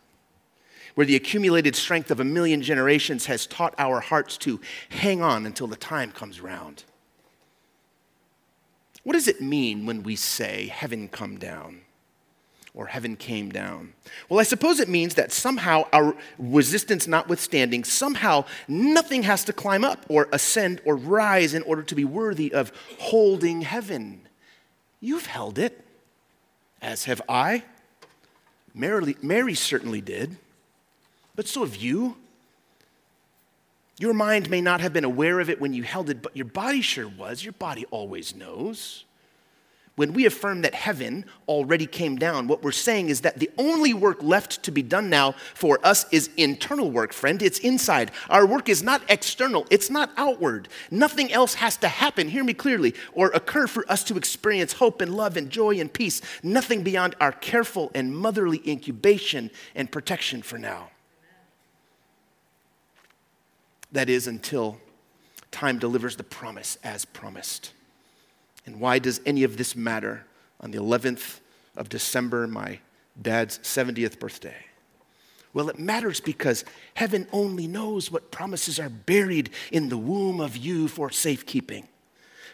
where 0.95 1.07
the 1.07 1.17
accumulated 1.17 1.77
strength 1.77 2.11
of 2.11 2.21
a 2.21 2.25
million 2.25 2.63
generations 2.63 3.27
has 3.27 3.47
taught 3.47 3.75
our 3.79 4.01
hearts 4.01 4.37
to 4.39 4.61
hang 4.91 5.23
on 5.23 5.47
until 5.47 5.67
the 5.67 5.77
time 5.77 6.13
comes 6.13 6.41
round. 6.41 6.85
What 9.03 9.13
does 9.13 9.29
it 9.29 9.41
mean 9.41 9.87
when 9.87 10.03
we 10.03 10.17
say, 10.17 10.67
Heaven 10.67 11.09
come 11.09 11.39
down? 11.39 11.83
Or 12.77 12.87
heaven 12.87 13.17
came 13.17 13.51
down? 13.51 13.95
Well, 14.29 14.39
I 14.39 14.45
suppose 14.45 14.79
it 14.79 14.89
means 14.89 15.15
that 15.15 15.33
somehow, 15.33 15.89
our 15.93 16.15
resistance 16.39 17.09
notwithstanding, 17.09 17.83
somehow 17.83 18.45
nothing 18.69 19.25
has 19.25 19.43
to 19.45 19.53
climb 19.53 19.83
up 19.83 20.05
or 20.09 20.29
ascend 20.31 20.83
or 20.85 20.95
rise 20.95 21.55
in 21.55 21.63
order 21.63 21.83
to 21.83 21.95
be 21.95 22.05
worthy 22.05 22.53
of 22.53 22.71
holding 23.01 23.63
heaven. 23.63 24.29
You've 25.01 25.27
held 25.27 25.59
it, 25.59 25.85
as 26.81 27.07
have 27.07 27.23
I. 27.29 27.65
Mary, 28.75 29.17
Mary 29.23 29.55
certainly 29.55 30.03
did, 30.03 30.37
but 31.35 31.49
so 31.49 31.65
have 31.65 31.77
you. 31.77 32.17
Your 33.99 34.13
mind 34.13 34.51
may 34.51 34.61
not 34.61 34.83
have 34.83 34.93
been 34.93 35.05
aware 35.05 35.41
of 35.41 35.49
it 35.49 35.59
when 35.59 35.73
you 35.73 35.83
held 35.83 36.11
it, 36.11 36.21
but 36.21 36.37
your 36.37 36.45
body 36.45 36.83
sure 36.83 37.09
was. 37.09 37.43
Your 37.43 37.55
body 37.55 37.87
always 37.91 38.35
knows. 38.37 39.07
When 39.97 40.13
we 40.13 40.27
affirm 40.27 40.61
that 40.61 40.75
heaven 40.75 41.25
already 41.49 41.87
came 41.87 42.17
down, 42.17 42.49
what 42.49 42.63
we're 42.63 42.71
saying 42.71 43.09
is 43.09 43.23
that 43.23 43.39
the 43.39 43.51
only 43.57 43.95
work 43.95 44.23
left 44.23 44.63
to 44.65 44.71
be 44.71 44.83
done 44.83 45.09
now 45.09 45.33
for 45.55 45.81
us 45.83 46.05
is 46.13 46.29
internal 46.37 46.91
work, 46.91 47.15
friend. 47.15 47.41
It's 47.41 47.59
inside. 47.61 48.11
Our 48.29 48.47
work 48.47 48.69
is 48.69 48.83
not 48.83 49.01
external, 49.09 49.67
it's 49.71 49.89
not 49.89 50.11
outward. 50.19 50.69
Nothing 50.91 51.33
else 51.33 51.55
has 51.55 51.79
to 51.79 51.89
happen, 51.89 52.29
hear 52.29 52.45
me 52.45 52.53
clearly, 52.53 52.95
or 53.15 53.29
occur 53.29 53.67
for 53.67 53.91
us 53.91 54.05
to 54.05 54.19
experience 54.19 54.75
hope 54.75 55.01
and 55.01 55.15
love 55.15 55.39
and 55.39 55.49
joy 55.49 55.81
and 55.81 55.91
peace. 55.91 56.21
Nothing 56.43 56.83
beyond 56.83 57.15
our 57.19 57.33
careful 57.33 57.91
and 57.95 58.15
motherly 58.15 58.61
incubation 58.67 59.51
and 59.75 59.91
protection 59.91 60.43
for 60.43 60.59
now. 60.59 60.91
That 63.93 64.11
is 64.11 64.27
until 64.27 64.79
time 65.51 65.79
delivers 65.79 66.17
the 66.17 66.25
promise 66.25 66.77
as 66.85 67.07
promised. 67.07 67.73
And 68.67 68.81
why 68.81 68.99
does 68.99 69.21
any 69.25 69.45
of 69.45 69.57
this 69.57 69.75
matter 69.75 70.27
on 70.61 70.73
the 70.73 70.79
11th 70.79 71.41
of 71.77 71.89
December, 71.89 72.47
my 72.47 72.81
dad's 73.21 73.59
70th 73.61 74.19
birthday? 74.19 74.57
Well, 75.55 75.71
it 75.71 75.79
matters 75.79 76.21
because 76.21 76.65
heaven 76.95 77.27
only 77.33 77.67
knows 77.67 78.11
what 78.11 78.31
promises 78.31 78.79
are 78.79 78.91
buried 78.91 79.51
in 79.73 79.89
the 79.89 79.97
womb 79.97 80.41
of 80.41 80.57
you 80.57 80.87
for 80.87 81.11
safekeeping, 81.11 81.89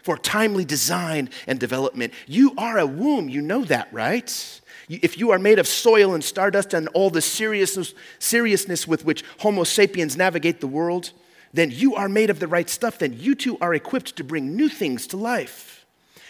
for 0.03 0.17
timely 0.17 0.63
design 0.63 1.29
and 1.45 1.59
development. 1.59 2.13
You 2.27 2.53
are 2.57 2.77
a 2.77 2.85
womb, 2.85 3.27
you 3.27 3.41
know 3.41 3.65
that, 3.65 3.91
right? 3.91 4.61
If 4.87 5.17
you 5.17 5.31
are 5.31 5.39
made 5.39 5.59
of 5.59 5.67
soil 5.67 6.13
and 6.13 6.23
stardust 6.23 6.73
and 6.73 6.87
all 6.89 7.09
the 7.09 7.21
seriousness, 7.21 7.93
seriousness 8.19 8.87
with 8.87 9.03
which 9.03 9.23
Homo 9.39 9.65
sapiens 9.65 10.15
navigate 10.15 10.61
the 10.61 10.67
world, 10.67 11.11
then 11.53 11.71
you 11.71 11.95
are 11.95 12.07
made 12.07 12.29
of 12.29 12.39
the 12.39 12.47
right 12.47 12.69
stuff, 12.69 12.99
then 12.99 13.13
you 13.19 13.35
too 13.35 13.57
are 13.59 13.73
equipped 13.73 14.15
to 14.15 14.23
bring 14.23 14.55
new 14.55 14.69
things 14.69 15.07
to 15.07 15.17
life. 15.17 15.82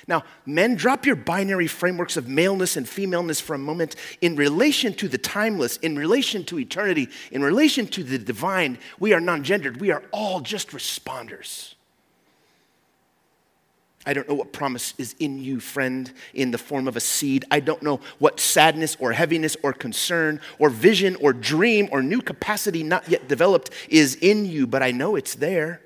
Now, 0.08 0.24
men, 0.46 0.76
drop 0.76 1.06
your 1.06 1.16
binary 1.16 1.68
frameworks 1.68 2.18
of 2.18 2.28
maleness 2.28 2.76
and 2.76 2.88
femaleness 2.88 3.40
for 3.40 3.54
a 3.54 3.60
moment. 3.60 3.96
In 4.22 4.36
relation 4.36 4.94
to 4.96 5.08
the 5.08 5.18
timeless, 5.18 5.78
in 5.78 5.96
relation 5.98 6.44
to 6.46 6.60
eternity, 6.60 7.10
in 7.32 7.42
relation 7.42 7.88
to 7.88 8.04
the 8.04 8.18
divine, 8.18 8.78
we 9.00 9.14
are 9.14 9.22
non 9.22 9.44
gendered. 9.44 9.80
We 9.80 9.92
are 9.92 10.04
all 10.12 10.42
just 10.42 10.70
responders. 10.70 11.76
I 14.06 14.14
don't 14.14 14.28
know 14.28 14.36
what 14.36 14.52
promise 14.52 14.94
is 14.98 15.16
in 15.20 15.40
you, 15.40 15.62
friend, 15.62 16.12
in 16.34 16.52
the 16.52 16.58
form 16.58 16.88
of 16.90 16.98
a 16.98 17.00
seed. 17.00 17.46
I 17.50 17.62
don't 17.62 17.82
know 17.82 18.02
what 18.20 18.40
sadness 18.40 18.98
or 19.00 19.14
heaviness 19.14 19.56
or 19.64 19.72
concern 19.72 20.42
or 20.60 20.70
vision 20.70 21.16
or 21.22 21.32
dream 21.32 21.88
or 21.92 22.04
new 22.04 22.22
capacity 22.22 22.84
not 22.84 23.08
yet 23.08 23.30
developed 23.30 23.70
is 23.88 24.16
in 24.16 24.46
you, 24.46 24.68
but 24.68 24.84
I 24.84 24.92
know 24.92 25.16
it's 25.16 25.36
there. 25.36 25.82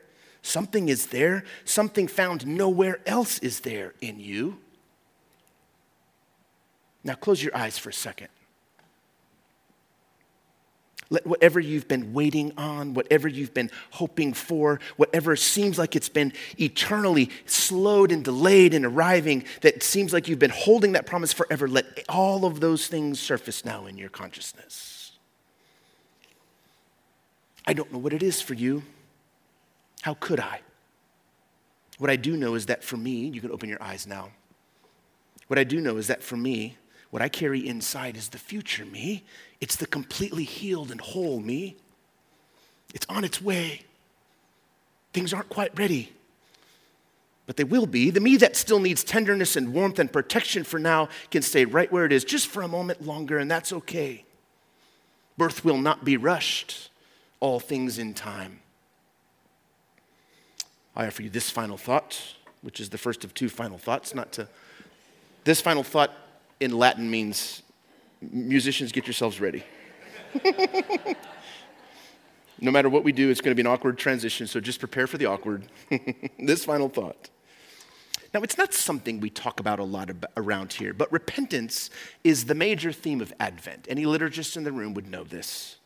Something 0.48 0.88
is 0.88 1.08
there, 1.08 1.44
something 1.66 2.08
found 2.08 2.48
nowhere 2.48 3.02
else 3.06 3.38
is 3.40 3.60
there 3.60 3.94
in 4.00 4.18
you. 4.18 4.60
Now, 7.04 7.16
close 7.16 7.44
your 7.44 7.56
eyes 7.56 7.78
for 7.78 7.90
a 7.90 7.94
second. 7.94 8.30
Let 11.10 11.28
whatever 11.28 11.60
you've 11.60 11.90
been 11.90 12.14
waiting 12.14 12.54
on, 12.58 12.94
whatever 12.94 13.28
you've 13.28 13.54
been 13.54 13.70
hoping 13.92 14.32
for, 14.32 14.80
whatever 14.96 15.36
seems 15.36 15.78
like 15.78 15.98
it's 15.98 16.08
been 16.08 16.32
eternally 16.58 17.30
slowed 17.46 18.14
and 18.14 18.24
delayed 18.24 18.74
in 18.74 18.86
arriving, 18.86 19.44
that 19.62 19.84
seems 19.84 20.14
like 20.14 20.30
you've 20.30 20.40
been 20.40 20.50
holding 20.50 20.94
that 20.94 21.06
promise 21.06 21.34
forever, 21.34 21.68
let 21.68 22.06
all 22.08 22.46
of 22.46 22.62
those 22.62 22.88
things 22.88 23.20
surface 23.20 23.66
now 23.66 23.86
in 23.86 23.98
your 23.98 24.10
consciousness. 24.10 25.12
I 27.66 27.74
don't 27.74 27.92
know 27.92 28.00
what 28.00 28.14
it 28.14 28.24
is 28.24 28.42
for 28.42 28.54
you. 28.54 28.84
How 30.08 30.14
could 30.14 30.40
I? 30.40 30.62
What 31.98 32.10
I 32.10 32.16
do 32.16 32.38
know 32.38 32.56
is 32.56 32.68
that 32.68 32.82
for 32.82 32.96
me, 32.96 33.28
you 33.28 33.42
can 33.42 33.52
open 33.52 33.68
your 33.68 33.84
eyes 33.84 34.08
now. 34.08 34.30
What 35.48 35.60
I 35.60 35.66
do 35.66 35.82
know 35.82 35.98
is 35.98 36.08
that 36.08 36.24
for 36.24 36.38
me, 36.38 36.78
what 37.10 37.22
I 37.22 37.28
carry 37.28 37.68
inside 37.68 38.16
is 38.16 38.30
the 38.30 38.38
future 38.38 38.86
me. 38.86 39.26
It's 39.60 39.76
the 39.76 39.86
completely 39.86 40.46
healed 40.46 40.92
and 40.92 41.02
whole 41.02 41.42
me. 41.42 41.76
It's 42.94 43.06
on 43.10 43.26
its 43.26 43.42
way. 43.42 43.82
Things 45.12 45.34
aren't 45.34 45.50
quite 45.50 45.78
ready, 45.78 46.14
but 47.46 47.58
they 47.58 47.66
will 47.66 47.86
be. 47.86 48.10
The 48.10 48.22
me 48.22 48.38
that 48.38 48.56
still 48.56 48.80
needs 48.80 49.04
tenderness 49.04 49.58
and 49.58 49.74
warmth 49.74 50.00
and 50.00 50.10
protection 50.10 50.64
for 50.64 50.80
now 50.80 51.10
can 51.32 51.42
stay 51.42 51.66
right 51.66 51.92
where 51.92 52.06
it 52.06 52.14
is 52.14 52.24
just 52.24 52.48
for 52.48 52.62
a 52.62 52.70
moment 52.70 53.06
longer, 53.06 53.40
and 53.40 53.52
that's 53.52 53.74
okay. 53.74 54.24
Birth 55.38 55.66
will 55.66 55.78
not 55.78 56.06
be 56.06 56.16
rushed, 56.16 56.92
all 57.42 57.60
things 57.60 58.00
in 58.00 58.14
time. 58.14 58.62
I 60.98 61.06
offer 61.06 61.22
you 61.22 61.30
this 61.30 61.52
final 61.52 61.78
thought, 61.78 62.20
which 62.62 62.80
is 62.80 62.90
the 62.90 62.98
first 62.98 63.24
of 63.24 63.36
two 63.36 63.50
final 63.50 63.78
thoughts, 63.78 64.16
not 64.16 64.32
to. 64.34 64.48
This 65.44 65.62
final 65.62 65.84
thought 65.84 66.12
in 66.60 66.76
Latin 66.76 67.10
means 67.10 67.62
musicians, 68.20 68.92
get 68.92 69.06
yourselves 69.06 69.40
ready. 69.40 69.64
no 72.60 72.72
matter 72.72 72.90
what 72.90 73.04
we 73.04 73.12
do, 73.12 73.30
it's 73.30 73.42
going 73.42 73.52
to 73.52 73.56
be 73.56 73.62
an 73.62 73.72
awkward 73.72 74.00
transition, 74.00 74.48
so 74.48 74.60
just 74.60 74.80
prepare 74.80 75.06
for 75.06 75.20
the 75.20 75.28
awkward. 75.28 75.68
this 76.40 76.66
final 76.66 76.90
thought. 76.90 77.30
Now, 78.34 78.42
it's 78.42 78.58
not 78.58 78.74
something 78.74 79.20
we 79.20 79.30
talk 79.30 79.60
about 79.60 79.80
a 79.80 79.84
lot 79.84 80.10
around 80.36 80.74
here, 80.74 80.94
but 80.94 81.12
repentance 81.12 81.92
is 82.24 82.46
the 82.46 82.56
major 82.56 82.92
theme 82.92 83.22
of 83.22 83.32
Advent. 83.40 83.86
Any 83.88 84.06
liturgists 84.06 84.58
in 84.58 84.64
the 84.64 84.72
room 84.72 84.96
would 84.96 85.08
know 85.08 85.24
this. 85.24 85.77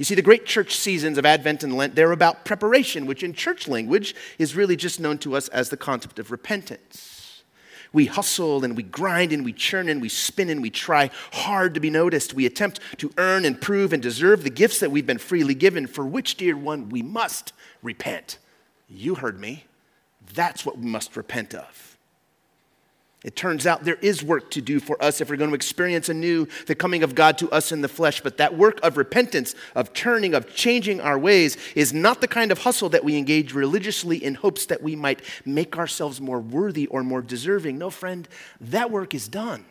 You 0.00 0.04
see, 0.04 0.14
the 0.14 0.22
great 0.22 0.46
church 0.46 0.76
seasons 0.76 1.18
of 1.18 1.26
Advent 1.26 1.62
and 1.62 1.76
Lent, 1.76 1.94
they're 1.94 2.10
about 2.10 2.46
preparation, 2.46 3.04
which 3.04 3.22
in 3.22 3.34
church 3.34 3.68
language 3.68 4.14
is 4.38 4.56
really 4.56 4.74
just 4.74 4.98
known 4.98 5.18
to 5.18 5.36
us 5.36 5.48
as 5.48 5.68
the 5.68 5.76
concept 5.76 6.18
of 6.18 6.30
repentance. 6.30 7.42
We 7.92 8.06
hustle 8.06 8.64
and 8.64 8.78
we 8.78 8.82
grind 8.82 9.30
and 9.30 9.44
we 9.44 9.52
churn 9.52 9.90
and 9.90 10.00
we 10.00 10.08
spin 10.08 10.48
and 10.48 10.62
we 10.62 10.70
try 10.70 11.10
hard 11.34 11.74
to 11.74 11.80
be 11.80 11.90
noticed. 11.90 12.32
We 12.32 12.46
attempt 12.46 12.80
to 12.96 13.12
earn 13.18 13.44
and 13.44 13.60
prove 13.60 13.92
and 13.92 14.02
deserve 14.02 14.42
the 14.42 14.48
gifts 14.48 14.80
that 14.80 14.90
we've 14.90 15.06
been 15.06 15.18
freely 15.18 15.54
given, 15.54 15.86
for 15.86 16.06
which, 16.06 16.38
dear 16.38 16.56
one, 16.56 16.88
we 16.88 17.02
must 17.02 17.52
repent. 17.82 18.38
You 18.88 19.16
heard 19.16 19.38
me. 19.38 19.66
That's 20.32 20.64
what 20.64 20.78
we 20.78 20.86
must 20.86 21.14
repent 21.14 21.54
of. 21.54 21.89
It 23.22 23.36
turns 23.36 23.66
out 23.66 23.84
there 23.84 23.98
is 24.00 24.22
work 24.22 24.50
to 24.52 24.62
do 24.62 24.80
for 24.80 25.02
us 25.02 25.20
if 25.20 25.28
we're 25.28 25.36
going 25.36 25.50
to 25.50 25.54
experience 25.54 26.08
anew 26.08 26.48
the 26.66 26.74
coming 26.74 27.02
of 27.02 27.14
God 27.14 27.36
to 27.38 27.50
us 27.50 27.70
in 27.70 27.82
the 27.82 27.88
flesh. 27.88 28.22
But 28.22 28.38
that 28.38 28.56
work 28.56 28.80
of 28.82 28.96
repentance, 28.96 29.54
of 29.74 29.92
turning, 29.92 30.32
of 30.32 30.54
changing 30.54 31.02
our 31.02 31.18
ways, 31.18 31.58
is 31.74 31.92
not 31.92 32.22
the 32.22 32.28
kind 32.28 32.50
of 32.50 32.60
hustle 32.60 32.88
that 32.90 33.04
we 33.04 33.18
engage 33.18 33.52
religiously 33.52 34.24
in 34.24 34.36
hopes 34.36 34.64
that 34.66 34.82
we 34.82 34.96
might 34.96 35.20
make 35.44 35.76
ourselves 35.76 36.18
more 36.18 36.40
worthy 36.40 36.86
or 36.86 37.02
more 37.02 37.20
deserving. 37.20 37.76
No, 37.76 37.90
friend, 37.90 38.26
that 38.58 38.90
work 38.90 39.14
is 39.14 39.28
done. 39.28 39.66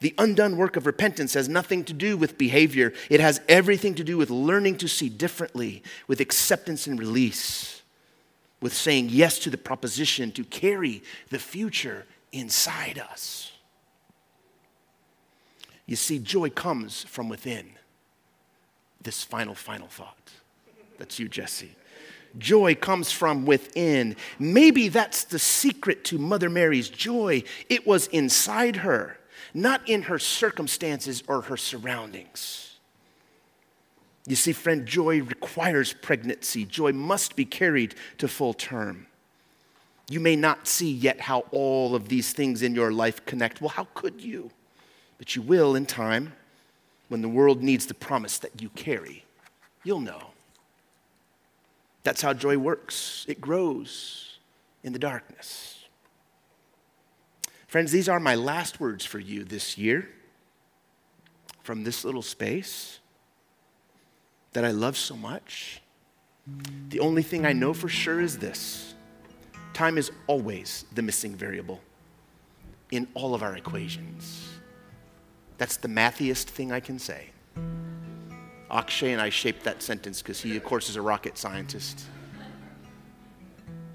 The 0.00 0.14
undone 0.18 0.58
work 0.58 0.76
of 0.76 0.84
repentance 0.84 1.32
has 1.32 1.48
nothing 1.48 1.84
to 1.84 1.94
do 1.94 2.18
with 2.18 2.36
behavior, 2.36 2.92
it 3.08 3.20
has 3.20 3.40
everything 3.48 3.94
to 3.94 4.04
do 4.04 4.18
with 4.18 4.28
learning 4.28 4.76
to 4.78 4.88
see 4.88 5.08
differently, 5.08 5.82
with 6.06 6.20
acceptance 6.20 6.86
and 6.86 6.98
release 6.98 7.73
with 8.60 8.74
saying 8.74 9.08
yes 9.10 9.38
to 9.40 9.50
the 9.50 9.58
proposition 9.58 10.32
to 10.32 10.44
carry 10.44 11.02
the 11.30 11.38
future 11.38 12.06
inside 12.32 12.98
us. 12.98 13.52
You 15.86 15.96
see, 15.96 16.18
joy 16.18 16.50
comes 16.50 17.04
from 17.04 17.28
within. 17.28 17.70
This 19.02 19.22
final, 19.22 19.54
final 19.54 19.88
thought. 19.88 20.30
That's 20.98 21.18
you, 21.18 21.28
Jesse. 21.28 21.76
Joy 22.38 22.74
comes 22.74 23.12
from 23.12 23.44
within. 23.44 24.16
Maybe 24.38 24.88
that's 24.88 25.24
the 25.24 25.38
secret 25.38 26.04
to 26.06 26.18
Mother 26.18 26.50
Mary's 26.50 26.88
joy. 26.88 27.44
It 27.68 27.86
was 27.86 28.06
inside 28.08 28.76
her, 28.76 29.18
not 29.52 29.88
in 29.88 30.02
her 30.02 30.18
circumstances 30.18 31.22
or 31.28 31.42
her 31.42 31.56
surroundings. 31.56 32.73
You 34.26 34.36
see, 34.36 34.52
friend, 34.52 34.86
joy 34.86 35.22
requires 35.22 35.92
pregnancy. 35.92 36.64
Joy 36.64 36.92
must 36.92 37.36
be 37.36 37.44
carried 37.44 37.94
to 38.18 38.28
full 38.28 38.54
term. 38.54 39.06
You 40.08 40.20
may 40.20 40.36
not 40.36 40.66
see 40.66 40.90
yet 40.90 41.20
how 41.20 41.40
all 41.50 41.94
of 41.94 42.08
these 42.08 42.32
things 42.32 42.62
in 42.62 42.74
your 42.74 42.92
life 42.92 43.24
connect. 43.26 43.60
Well, 43.60 43.70
how 43.70 43.88
could 43.94 44.20
you? 44.20 44.50
But 45.18 45.36
you 45.36 45.42
will 45.42 45.74
in 45.74 45.86
time 45.86 46.32
when 47.08 47.22
the 47.22 47.28
world 47.28 47.62
needs 47.62 47.86
the 47.86 47.94
promise 47.94 48.38
that 48.38 48.60
you 48.60 48.70
carry. 48.70 49.24
You'll 49.82 50.00
know. 50.00 50.30
That's 52.02 52.20
how 52.20 52.34
joy 52.34 52.58
works, 52.58 53.24
it 53.28 53.40
grows 53.40 54.38
in 54.82 54.92
the 54.92 54.98
darkness. 54.98 55.84
Friends, 57.66 57.90
these 57.90 58.08
are 58.08 58.20
my 58.20 58.34
last 58.34 58.78
words 58.78 59.04
for 59.04 59.18
you 59.18 59.42
this 59.42 59.76
year 59.78 60.08
from 61.62 61.82
this 61.82 62.04
little 62.04 62.22
space 62.22 63.00
that 64.54 64.64
I 64.64 64.70
love 64.70 64.96
so 64.96 65.16
much. 65.16 65.82
The 66.88 67.00
only 67.00 67.22
thing 67.22 67.44
I 67.44 67.52
know 67.52 67.74
for 67.74 67.88
sure 67.88 68.20
is 68.20 68.38
this 68.38 68.94
time 69.72 69.98
is 69.98 70.12
always 70.28 70.84
the 70.94 71.02
missing 71.02 71.34
variable 71.34 71.80
in 72.92 73.08
all 73.14 73.34
of 73.34 73.42
our 73.42 73.56
equations. 73.56 74.48
That's 75.58 75.76
the 75.76 75.88
mathiest 75.88 76.44
thing 76.44 76.70
I 76.70 76.78
can 76.80 76.98
say. 76.98 77.30
Akshay 78.70 79.12
and 79.12 79.20
I 79.20 79.30
shaped 79.30 79.64
that 79.64 79.82
sentence 79.82 80.22
because 80.22 80.40
he, 80.40 80.56
of 80.56 80.64
course, 80.64 80.88
is 80.88 80.96
a 80.96 81.02
rocket 81.02 81.36
scientist. 81.36 82.04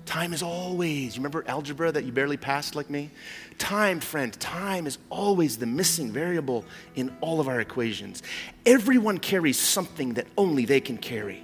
Time 0.09 0.33
is 0.33 0.41
always, 0.41 1.15
you 1.15 1.19
remember 1.19 1.43
algebra 1.47 1.91
that 1.91 2.03
you 2.03 2.11
barely 2.11 2.35
passed 2.35 2.73
like 2.73 2.89
me? 2.89 3.11
Time, 3.59 3.99
friend, 3.99 4.33
time 4.39 4.87
is 4.87 4.97
always 5.11 5.59
the 5.59 5.67
missing 5.67 6.11
variable 6.11 6.65
in 6.95 7.15
all 7.21 7.39
of 7.39 7.47
our 7.47 7.59
equations. 7.59 8.23
Everyone 8.65 9.19
carries 9.19 9.59
something 9.59 10.15
that 10.15 10.25
only 10.35 10.65
they 10.65 10.81
can 10.81 10.97
carry. 10.97 11.43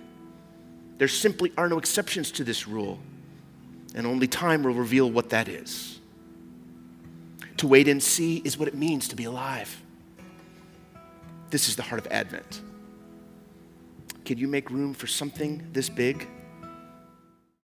There 0.98 1.08
simply 1.08 1.54
are 1.60 1.70
no 1.70 1.78
exceptions 1.78 2.32
to 2.32 2.44
this 2.44 2.68
rule, 2.68 2.98
and 3.94 4.08
only 4.08 4.28
time 4.28 4.64
will 4.64 4.74
reveal 4.74 5.12
what 5.12 5.30
that 5.30 5.48
is. 5.48 6.00
To 7.58 7.68
wait 7.68 7.88
and 7.88 8.02
see 8.02 8.38
is 8.38 8.58
what 8.58 8.68
it 8.68 8.74
means 8.74 9.08
to 9.10 9.16
be 9.16 9.26
alive. 9.26 9.80
This 11.52 11.70
is 11.70 11.76
the 11.76 11.84
heart 11.84 12.04
of 12.04 12.12
Advent. 12.12 12.62
Can 14.26 14.40
you 14.40 14.48
make 14.48 14.72
room 14.72 14.96
for 14.96 15.06
something 15.06 15.70
this 15.72 15.88
big? 15.88 16.28